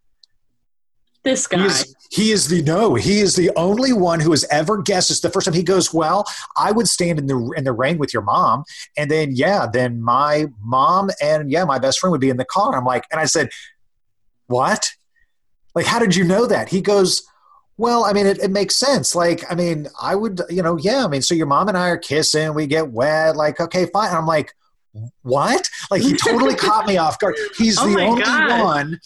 This 1.23 1.47
guy. 1.47 1.59
He 1.59 1.65
is, 1.65 1.95
he 2.09 2.31
is 2.31 2.47
the 2.47 2.61
no. 2.63 2.95
He 2.95 3.19
is 3.19 3.35
the 3.35 3.51
only 3.55 3.91
one 3.91 4.19
who 4.19 4.31
has 4.31 4.45
ever 4.49 4.81
guessed 4.81 5.09
this 5.09 5.19
the 5.19 5.29
first 5.29 5.45
time. 5.45 5.53
He 5.53 5.63
goes, 5.63 5.93
"Well, 5.93 6.25
I 6.55 6.71
would 6.71 6.87
stand 6.87 7.19
in 7.19 7.27
the 7.27 7.53
in 7.57 7.65
the 7.65 7.73
rain 7.73 7.97
with 7.97 8.13
your 8.13 8.23
mom, 8.23 8.63
and 8.97 9.11
then 9.11 9.35
yeah, 9.35 9.67
then 9.71 10.01
my 10.01 10.45
mom 10.61 11.09
and 11.21 11.51
yeah, 11.51 11.65
my 11.65 11.79
best 11.79 11.99
friend 11.99 12.11
would 12.11 12.21
be 12.21 12.29
in 12.29 12.37
the 12.37 12.45
car." 12.45 12.77
I'm 12.77 12.85
like, 12.85 13.03
and 13.11 13.19
I 13.19 13.25
said, 13.25 13.49
"What? 14.45 14.87
Like, 15.75 15.85
how 15.85 15.99
did 15.99 16.15
you 16.15 16.23
know 16.23 16.45
that?" 16.45 16.69
He 16.69 16.79
goes, 16.81 17.27
well, 17.77 18.05
I 18.05 18.13
mean, 18.13 18.25
it, 18.25 18.39
it 18.39 18.51
makes 18.51 18.75
sense. 18.75 19.15
Like, 19.15 19.49
I 19.51 19.55
mean, 19.55 19.87
I 20.01 20.15
would, 20.15 20.41
you 20.49 20.63
know, 20.63 20.77
yeah, 20.77 21.05
I 21.05 21.07
mean, 21.07 21.21
so 21.21 21.35
your 21.35 21.45
mom 21.45 21.67
and 21.67 21.77
I 21.77 21.89
are 21.89 21.97
kissing, 21.97 22.53
we 22.55 22.65
get 22.65 22.91
wet, 22.91 23.35
like, 23.35 23.59
okay, 23.59 23.85
fine. 23.85 24.09
And 24.09 24.17
I'm 24.17 24.25
like, 24.25 24.53
what? 25.21 25.69
Like, 25.91 26.01
he 26.01 26.17
totally 26.17 26.55
caught 26.55 26.87
me 26.87 26.97
off 26.97 27.19
guard. 27.19 27.35
He's 27.55 27.77
oh 27.77 27.87
the 27.87 28.01
only 28.01 28.23
God. 28.23 28.63
one 28.63 28.99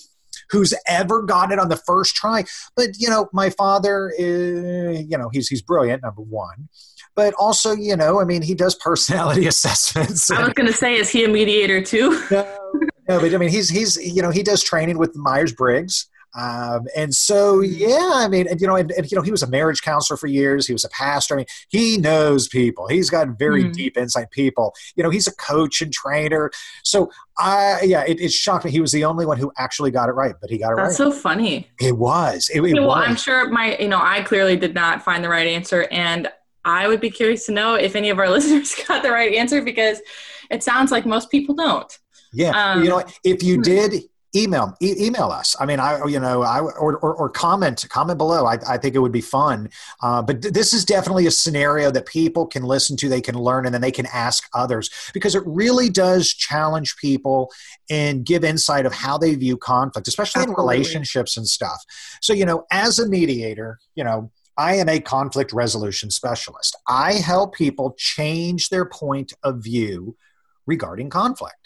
who's 0.50 0.74
ever 0.88 1.24
gotten 1.24 1.54
it 1.54 1.60
on 1.60 1.70
the 1.70 1.76
first 1.76 2.16
try. 2.16 2.46
But, 2.76 2.90
you 2.98 3.10
know, 3.10 3.30
my 3.34 3.50
father, 3.50 4.14
is, 4.18 5.06
you 5.10 5.18
know, 5.18 5.30
he's, 5.32 5.50
he's 5.50 5.62
brilliant, 5.62 6.04
number 6.04 6.22
one. 6.22 6.70
But 7.14 7.34
also, 7.34 7.74
you 7.74 7.98
know, 7.98 8.22
I 8.22 8.24
mean, 8.24 8.42
he 8.42 8.56
does 8.56 8.76
personality 8.76 9.48
assessments. 9.48 10.32
I 10.32 10.44
was 10.44 10.54
going 10.54 10.68
to 10.68 10.74
say, 10.74 10.96
is 10.96 11.10
he 11.10 11.26
a 11.26 11.28
mediator 11.28 11.82
too? 11.82 12.22
no, 12.32 12.48
no, 13.10 13.20
but 13.20 13.34
I 13.34 13.38
mean, 13.38 13.50
he's, 13.50 13.70
he's, 13.70 13.98
you 13.98 14.22
know, 14.22 14.30
he 14.30 14.44
does 14.44 14.64
training 14.64 14.98
with 14.98 15.14
Myers 15.16 15.54
Briggs. 15.54 16.08
Um, 16.34 16.88
and 16.96 17.14
so, 17.14 17.62
yeah, 17.62 18.12
I 18.14 18.28
mean, 18.28 18.48
and, 18.48 18.62
you 18.62 18.68
know, 18.68 18.76
and, 18.76 18.92
and, 18.92 19.12
you 19.12 19.16
know, 19.18 19.22
he 19.22 19.32
was 19.32 19.44
a 19.44 19.48
marriage 19.48 19.82
counselor 19.82 20.18
for 20.18 20.28
years. 20.28 20.66
He 20.66 20.74
was 20.74 20.86
a 20.86 20.90
pastor. 20.90 21.36
I 21.36 21.38
mean, 21.38 21.46
he 21.70 21.98
knows 21.98 22.48
people. 22.48 22.88
He's 22.88 23.10
got 23.10 23.38
very 23.38 23.66
mm. 23.66 23.74
deep 23.74 23.98
insight 23.98 24.32
people. 24.32 24.74
You 24.96 25.04
know, 25.04 25.10
he's 25.10 25.28
a 25.28 25.36
coach 25.36 25.82
and 25.82 25.92
trainer. 25.92 26.52
So, 26.84 27.12
I 27.38 27.82
yeah, 27.84 28.04
it, 28.08 28.22
it, 28.22 28.32
shocked 28.32 28.66
me. 28.66 28.72
He 28.72 28.80
was 28.80 28.92
the 28.92 29.04
only 29.04 29.26
one 29.26 29.38
who 29.38 29.52
actually 29.58 29.92
got 29.92 30.10
it 30.10 30.14
right, 30.14 30.36
but 30.40 30.50
he 30.50 30.58
got 30.58 30.72
it 30.72 30.78
That's 30.78 31.00
right. 31.00 31.06
That's 31.06 31.16
so 31.16 31.22
funny. 31.22 31.70
It 31.80 31.98
was. 31.98 32.50
It, 32.54 32.62
it 32.62 32.74
well, 32.74 32.88
was. 32.88 33.08
I'm 33.08 33.16
sure 33.16 33.50
my, 33.50 33.76
you 33.78 33.88
know, 33.88 34.00
I 34.02 34.22
clearly 34.22 34.56
did 34.56 34.74
not 34.74 35.02
find 35.02 35.24
the 35.24 35.30
right 35.30 35.48
answer, 35.48 35.88
and 35.92 36.30
I 36.64 36.88
would 36.88 37.02
be 37.02 37.10
curious 37.10 37.46
to 37.48 37.52
know 37.52 37.76
if 37.76 37.96
any 37.96 38.10
of 38.10 38.20
our 38.20 38.30
listeners 38.30 38.76
got 38.88 39.04
the 39.04 39.12
right 39.12 39.34
answer 39.34 39.62
because 39.62 40.02
it 40.50 40.64
sounds 40.64 40.92
like 40.92 41.06
most 41.06 41.32
people 41.32 41.56
don't. 41.56 41.98
Yeah, 42.34 42.52
um, 42.52 42.84
you 42.84 42.90
know, 42.90 43.04
if 43.24 43.44
you 43.44 43.56
hmm. 43.56 43.62
did, 43.62 44.04
email 44.36 44.76
e- 44.82 44.96
email 44.98 45.26
us. 45.26 45.56
I 45.60 45.66
mean 45.66 45.80
i 45.80 46.04
you 46.06 46.20
know 46.20 46.42
i 46.42 46.60
or, 46.60 46.98
or, 46.98 47.14
or 47.16 47.30
comment 47.30 47.86
comment 47.90 48.18
below. 48.18 48.46
I, 48.46 48.58
I 48.68 48.78
think 48.78 48.96
it 48.96 49.00
would 49.00 49.12
be 49.12 49.22
fun. 49.22 49.70
Uh, 50.02 50.22
but 50.22 50.42
th- 50.42 50.54
this 50.54 50.74
is 50.74 50.86
definitely 50.86 51.28
a 51.28 51.32
scenario 51.32 51.92
that 51.92 52.06
people 52.06 52.48
can 52.48 52.64
listen 52.64 52.96
to 52.98 53.10
they 53.10 53.22
can 53.22 53.36
learn 53.36 53.66
and 53.66 53.74
then 53.74 53.82
they 53.82 53.92
can 53.92 54.08
ask 54.08 54.48
others 54.54 54.90
because 55.14 55.36
it 55.36 55.44
really 55.46 55.90
does 55.90 56.34
challenge 56.34 56.96
people 56.98 57.52
and 57.90 58.26
give 58.26 58.44
insight 58.44 58.86
of 58.86 58.94
how 58.94 59.18
they 59.18 59.36
view 59.36 59.58
conflict 59.58 60.08
especially 60.08 60.42
Absolutely. 60.42 60.62
in 60.62 60.68
relationships 60.68 61.38
and 61.38 61.48
stuff. 61.48 61.84
So 62.22 62.34
you 62.34 62.46
know 62.46 62.66
as 62.72 63.00
a 63.00 63.08
mediator 63.08 63.80
you 63.96 64.04
know 64.04 64.32
I 64.58 64.76
am 64.76 64.90
a 64.90 65.00
conflict 65.00 65.54
resolution 65.54 66.12
specialist. 66.12 66.78
I 66.88 67.14
help 67.14 67.56
people 67.56 67.96
change 67.98 68.70
their 68.70 68.86
point 68.86 69.34
of 69.44 69.64
view 69.64 70.16
regarding 70.68 71.10
conflict 71.10 71.61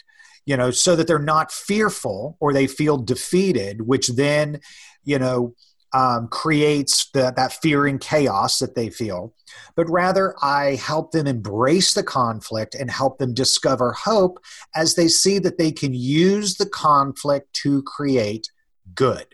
you 0.46 0.56
know, 0.56 0.70
so 0.70 0.96
that 0.96 1.06
they're 1.06 1.18
not 1.18 1.52
fearful 1.52 2.36
or 2.40 2.52
they 2.52 2.66
feel 2.66 2.96
defeated, 2.96 3.82
which 3.82 4.08
then, 4.08 4.60
you 5.04 5.18
know, 5.18 5.54
um, 5.92 6.28
creates 6.28 7.10
the, 7.12 7.32
that 7.36 7.52
fear 7.52 7.86
and 7.86 8.00
chaos 8.00 8.58
that 8.58 8.74
they 8.74 8.90
feel. 8.90 9.34
But 9.74 9.88
rather, 9.88 10.34
I 10.42 10.76
help 10.76 11.12
them 11.12 11.26
embrace 11.26 11.94
the 11.94 12.02
conflict 12.02 12.74
and 12.74 12.90
help 12.90 13.18
them 13.18 13.34
discover 13.34 13.92
hope 13.92 14.38
as 14.74 14.94
they 14.94 15.08
see 15.08 15.38
that 15.40 15.58
they 15.58 15.72
can 15.72 15.94
use 15.94 16.56
the 16.56 16.66
conflict 16.66 17.52
to 17.62 17.82
create 17.82 18.50
good. 18.94 19.26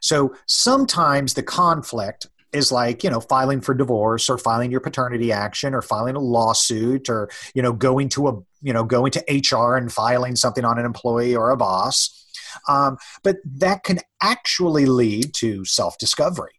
So 0.00 0.34
sometimes 0.46 1.34
the 1.34 1.42
conflict 1.42 2.26
is 2.52 2.70
like 2.70 3.02
you 3.02 3.10
know 3.10 3.20
filing 3.20 3.60
for 3.60 3.74
divorce 3.74 4.30
or 4.30 4.38
filing 4.38 4.70
your 4.70 4.80
paternity 4.80 5.32
action 5.32 5.74
or 5.74 5.82
filing 5.82 6.14
a 6.14 6.20
lawsuit 6.20 7.08
or 7.08 7.28
you 7.54 7.60
know 7.60 7.72
going 7.72 8.08
to 8.08 8.28
a 8.28 8.40
you 8.64 8.72
know 8.72 8.82
going 8.82 9.12
to 9.12 9.22
hr 9.52 9.76
and 9.76 9.92
filing 9.92 10.34
something 10.34 10.64
on 10.64 10.78
an 10.78 10.84
employee 10.84 11.36
or 11.36 11.50
a 11.50 11.56
boss 11.56 12.24
Um, 12.68 12.96
but 13.22 13.36
that 13.58 13.82
can 13.84 13.98
actually 14.20 14.86
lead 14.86 15.34
to 15.34 15.64
self 15.64 15.98
discovery. 15.98 16.52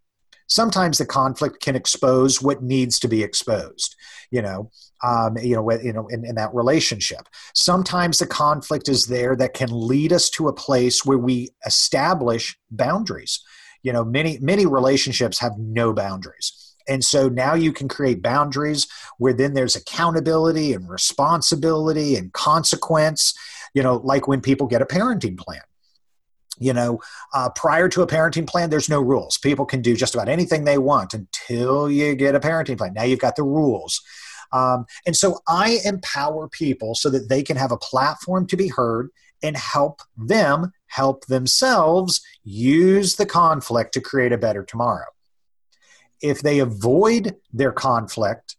Sometimes 0.47 0.97
the 0.97 1.05
conflict 1.05 1.61
can 1.61 1.75
expose 1.75 2.41
what 2.41 2.61
needs 2.61 2.99
to 2.99 3.07
be 3.07 3.23
exposed. 3.23 3.95
You 4.29 4.41
know, 4.41 4.71
um, 5.03 5.37
you 5.37 5.55
know, 5.55 5.71
you 5.71 5.93
know, 5.93 6.07
in, 6.07 6.25
in 6.25 6.35
that 6.35 6.53
relationship. 6.53 7.27
Sometimes 7.53 8.17
the 8.17 8.27
conflict 8.27 8.89
is 8.89 9.05
there 9.05 9.35
that 9.37 9.53
can 9.53 9.69
lead 9.71 10.13
us 10.13 10.29
to 10.31 10.47
a 10.47 10.53
place 10.53 11.05
where 11.05 11.17
we 11.17 11.49
establish 11.65 12.57
boundaries. 12.69 13.41
You 13.83 13.93
know, 13.93 14.03
many 14.03 14.37
many 14.39 14.65
relationships 14.65 15.39
have 15.39 15.53
no 15.57 15.93
boundaries. 15.93 16.74
And 16.87 17.03
so 17.03 17.29
now 17.29 17.53
you 17.53 17.73
can 17.73 17.87
create 17.87 18.21
boundaries 18.21 18.87
where 19.17 19.33
then 19.33 19.53
there's 19.53 19.75
accountability 19.75 20.73
and 20.73 20.89
responsibility 20.89 22.15
and 22.15 22.31
consequence, 22.33 23.33
you 23.73 23.83
know, 23.83 23.97
like 23.97 24.27
when 24.27 24.41
people 24.41 24.67
get 24.67 24.81
a 24.81 24.85
parenting 24.85 25.37
plan. 25.37 25.61
You 26.57 26.71
know 26.71 27.01
uh, 27.33 27.49
prior 27.49 27.89
to 27.89 28.01
a 28.01 28.07
parenting 28.07 28.47
plan 28.47 28.69
there's 28.69 28.87
no 28.87 29.01
rules. 29.01 29.37
People 29.37 29.65
can 29.65 29.81
do 29.81 29.93
just 29.93 30.15
about 30.15 30.29
anything 30.29 30.63
they 30.63 30.77
want 30.77 31.13
until 31.13 31.91
you 31.91 32.15
get 32.15 32.33
a 32.33 32.39
parenting 32.39 32.77
plan. 32.77 32.93
Now 32.93 33.03
you've 33.03 33.19
got 33.19 33.35
the 33.35 33.43
rules. 33.43 34.01
Um, 34.53 34.85
and 35.05 35.17
so 35.17 35.39
I 35.49 35.79
empower 35.83 36.47
people 36.47 36.95
so 36.95 37.09
that 37.09 37.27
they 37.27 37.43
can 37.43 37.57
have 37.57 37.73
a 37.73 37.77
platform 37.77 38.47
to 38.47 38.55
be 38.55 38.69
heard 38.69 39.09
and 39.43 39.57
help 39.57 40.01
them 40.17 40.71
help 40.87 41.25
themselves 41.25 42.21
use 42.43 43.17
the 43.17 43.25
conflict 43.25 43.93
to 43.93 44.01
create 44.01 44.31
a 44.31 44.37
better 44.37 44.63
tomorrow. 44.63 45.05
If 46.25 46.41
they 46.41 46.59
avoid 46.59 47.35
their 47.53 47.71
conflict, 47.71 48.55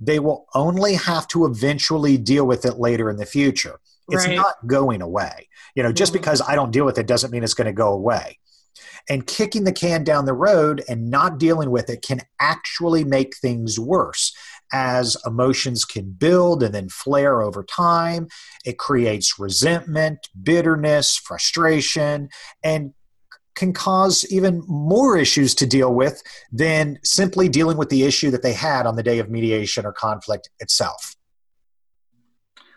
they 0.00 0.18
will 0.18 0.46
only 0.54 0.94
have 0.94 1.28
to 1.28 1.44
eventually 1.44 2.16
deal 2.16 2.46
with 2.46 2.64
it 2.64 2.78
later 2.78 3.10
in 3.10 3.16
the 3.16 3.26
future. 3.26 3.78
It's 4.08 4.26
right. 4.26 4.36
not 4.36 4.66
going 4.66 5.02
away. 5.02 5.48
You 5.74 5.82
know, 5.82 5.92
just 5.92 6.12
mm-hmm. 6.12 6.22
because 6.22 6.40
I 6.40 6.54
don't 6.54 6.72
deal 6.72 6.86
with 6.86 6.98
it 6.98 7.06
doesn't 7.06 7.30
mean 7.30 7.44
it's 7.44 7.54
going 7.54 7.66
to 7.66 7.72
go 7.72 7.92
away. 7.92 8.38
And 9.08 9.26
kicking 9.26 9.64
the 9.64 9.72
can 9.72 10.04
down 10.04 10.24
the 10.24 10.32
road 10.32 10.82
and 10.88 11.10
not 11.10 11.38
dealing 11.38 11.70
with 11.70 11.90
it 11.90 12.02
can 12.02 12.20
actually 12.38 13.04
make 13.04 13.36
things 13.36 13.78
worse 13.78 14.34
as 14.72 15.16
emotions 15.26 15.84
can 15.84 16.12
build 16.12 16.62
and 16.62 16.74
then 16.74 16.88
flare 16.88 17.42
over 17.42 17.62
time. 17.62 18.28
It 18.64 18.78
creates 18.78 19.38
resentment, 19.38 20.28
bitterness, 20.42 21.16
frustration, 21.16 22.28
and 22.62 22.94
can 23.60 23.74
cause 23.74 24.24
even 24.30 24.64
more 24.66 25.18
issues 25.18 25.54
to 25.54 25.66
deal 25.66 25.92
with 25.94 26.22
than 26.50 26.98
simply 27.04 27.46
dealing 27.46 27.76
with 27.76 27.90
the 27.90 28.04
issue 28.04 28.30
that 28.30 28.42
they 28.42 28.54
had 28.54 28.86
on 28.86 28.96
the 28.96 29.02
day 29.02 29.18
of 29.18 29.28
mediation 29.28 29.84
or 29.84 29.92
conflict 29.92 30.48
itself. 30.60 31.14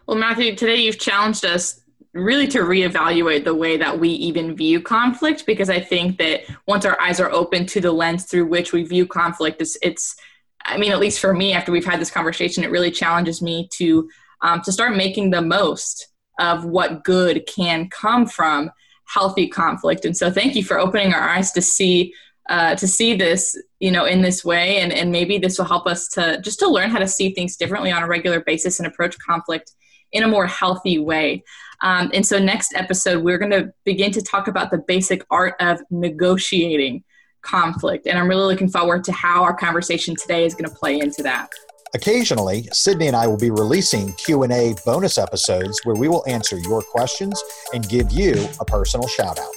Well, 0.05 0.17
Matthew, 0.17 0.57
today 0.57 0.75
you've 0.75 0.99
challenged 0.99 1.45
us 1.45 1.79
really 2.13 2.47
to 2.47 2.59
reevaluate 2.59 3.45
the 3.45 3.55
way 3.55 3.77
that 3.77 3.97
we 3.97 4.09
even 4.09 4.57
view 4.57 4.81
conflict 4.81 5.45
because 5.45 5.69
I 5.69 5.79
think 5.79 6.17
that 6.17 6.41
once 6.67 6.85
our 6.85 6.99
eyes 6.99 7.21
are 7.21 7.31
open 7.31 7.65
to 7.67 7.79
the 7.79 7.93
lens 7.93 8.25
through 8.25 8.47
which 8.47 8.73
we 8.73 8.83
view 8.83 9.07
conflict, 9.07 9.61
it's, 9.61 9.77
it's 9.81 10.17
I 10.65 10.77
mean, 10.77 10.91
at 10.91 10.99
least 10.99 11.21
for 11.21 11.33
me, 11.33 11.53
after 11.53 11.71
we've 11.71 11.85
had 11.85 12.01
this 12.01 12.11
conversation, 12.11 12.63
it 12.63 12.71
really 12.71 12.91
challenges 12.91 13.41
me 13.41 13.69
to 13.77 14.09
um, 14.41 14.61
to 14.61 14.73
start 14.73 14.97
making 14.97 15.29
the 15.29 15.41
most 15.41 16.09
of 16.39 16.65
what 16.65 17.05
good 17.05 17.47
can 17.47 17.87
come 17.87 18.25
from 18.25 18.69
healthy 19.05 19.47
conflict. 19.47 20.05
And 20.05 20.15
so, 20.15 20.31
thank 20.31 20.55
you 20.55 20.63
for 20.63 20.79
opening 20.79 21.13
our 21.13 21.21
eyes 21.21 21.51
to 21.53 21.61
see 21.61 22.13
uh, 22.49 22.75
to 22.75 22.87
see 22.87 23.15
this, 23.15 23.57
you 23.79 23.91
know, 23.91 24.05
in 24.05 24.21
this 24.21 24.43
way, 24.43 24.79
and 24.79 24.91
and 24.91 25.11
maybe 25.11 25.37
this 25.37 25.57
will 25.57 25.65
help 25.65 25.87
us 25.87 26.07
to 26.09 26.41
just 26.41 26.59
to 26.59 26.67
learn 26.67 26.89
how 26.89 26.99
to 26.99 27.07
see 27.07 27.33
things 27.33 27.55
differently 27.55 27.91
on 27.91 28.03
a 28.03 28.07
regular 28.07 28.41
basis 28.41 28.79
and 28.79 28.87
approach 28.87 29.17
conflict 29.19 29.71
in 30.11 30.23
a 30.23 30.27
more 30.27 30.45
healthy 30.45 30.99
way. 30.99 31.43
Um, 31.81 32.11
and 32.13 32.25
so, 32.25 32.39
next 32.39 32.73
episode, 32.75 33.23
we're 33.23 33.37
going 33.37 33.51
to 33.51 33.73
begin 33.83 34.11
to 34.11 34.21
talk 34.21 34.47
about 34.47 34.71
the 34.71 34.77
basic 34.77 35.25
art 35.29 35.55
of 35.59 35.81
negotiating 35.89 37.03
conflict. 37.41 38.07
And 38.07 38.17
I'm 38.17 38.27
really 38.27 38.45
looking 38.45 38.69
forward 38.69 39.03
to 39.05 39.11
how 39.11 39.43
our 39.43 39.53
conversation 39.53 40.15
today 40.15 40.45
is 40.45 40.53
going 40.53 40.69
to 40.69 40.75
play 40.75 40.99
into 40.99 41.21
that. 41.23 41.49
Occasionally, 41.95 42.67
Sydney 42.71 43.05
and 43.07 43.15
I 43.15 43.27
will 43.27 43.37
be 43.37 43.51
releasing 43.51 44.13
Q&A 44.13 44.73
bonus 44.83 45.19
episodes 45.19 45.79
where 45.83 45.95
we 45.95 46.07
will 46.07 46.23
answer 46.27 46.57
your 46.57 46.81
questions 46.81 47.39
and 47.71 47.87
give 47.87 48.11
you 48.11 48.47
a 48.59 48.65
personal 48.65 49.07
shout 49.07 49.37
out. 49.37 49.53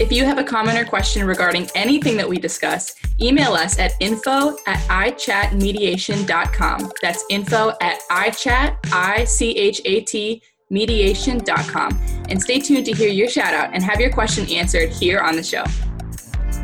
If 0.00 0.10
you 0.10 0.24
have 0.24 0.38
a 0.38 0.44
comment 0.44 0.78
or 0.78 0.86
question 0.86 1.26
regarding 1.26 1.68
anything 1.74 2.16
that 2.16 2.26
we 2.26 2.38
discuss, 2.38 2.94
email 3.20 3.52
us 3.52 3.78
at 3.78 3.92
info 4.00 4.56
at 4.66 4.78
ichatmediation.com. 4.88 6.92
That's 7.02 7.22
info 7.28 7.74
at 7.82 8.00
ichat, 8.10 8.78
I-C-H-A-T, 8.90 10.42
mediation.com. 10.70 12.00
And 12.30 12.40
stay 12.40 12.60
tuned 12.60 12.86
to 12.86 12.92
hear 12.92 13.10
your 13.10 13.28
shout 13.28 13.52
out 13.52 13.74
and 13.74 13.82
have 13.82 14.00
your 14.00 14.10
question 14.10 14.48
answered 14.48 14.88
here 14.88 15.20
on 15.20 15.36
the 15.36 15.42
show. 15.42 15.64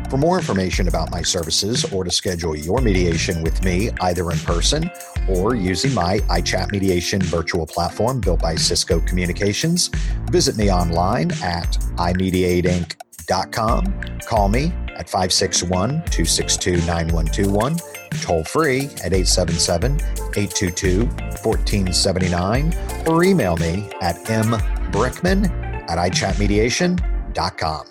For 0.09 0.17
more 0.17 0.39
information 0.39 0.87
about 0.87 1.11
my 1.11 1.21
services 1.21 1.85
or 1.93 2.03
to 2.03 2.09
schedule 2.09 2.55
your 2.55 2.81
mediation 2.81 3.43
with 3.43 3.63
me, 3.63 3.91
either 4.01 4.31
in 4.31 4.39
person 4.39 4.89
or 5.27 5.53
using 5.53 5.93
my 5.93 6.17
iChat 6.21 6.71
Mediation 6.71 7.21
virtual 7.21 7.67
platform 7.67 8.19
built 8.19 8.41
by 8.41 8.55
Cisco 8.55 8.99
Communications, 9.01 9.89
visit 10.31 10.57
me 10.57 10.71
online 10.71 11.29
at 11.43 11.77
imediateinc.com. 11.97 14.01
Call 14.21 14.49
me 14.49 14.73
at 14.95 15.07
561 15.07 15.89
262 15.89 16.71
9121, 16.87 17.77
toll 18.21 18.43
free 18.43 18.85
at 19.05 19.13
877 19.13 19.97
822 20.35 21.05
1479, 21.05 22.73
or 23.07 23.23
email 23.23 23.55
me 23.57 23.87
at 24.01 24.15
mbrickman 24.25 25.47
at 25.87 25.99
ichatmediation.com. 25.99 27.88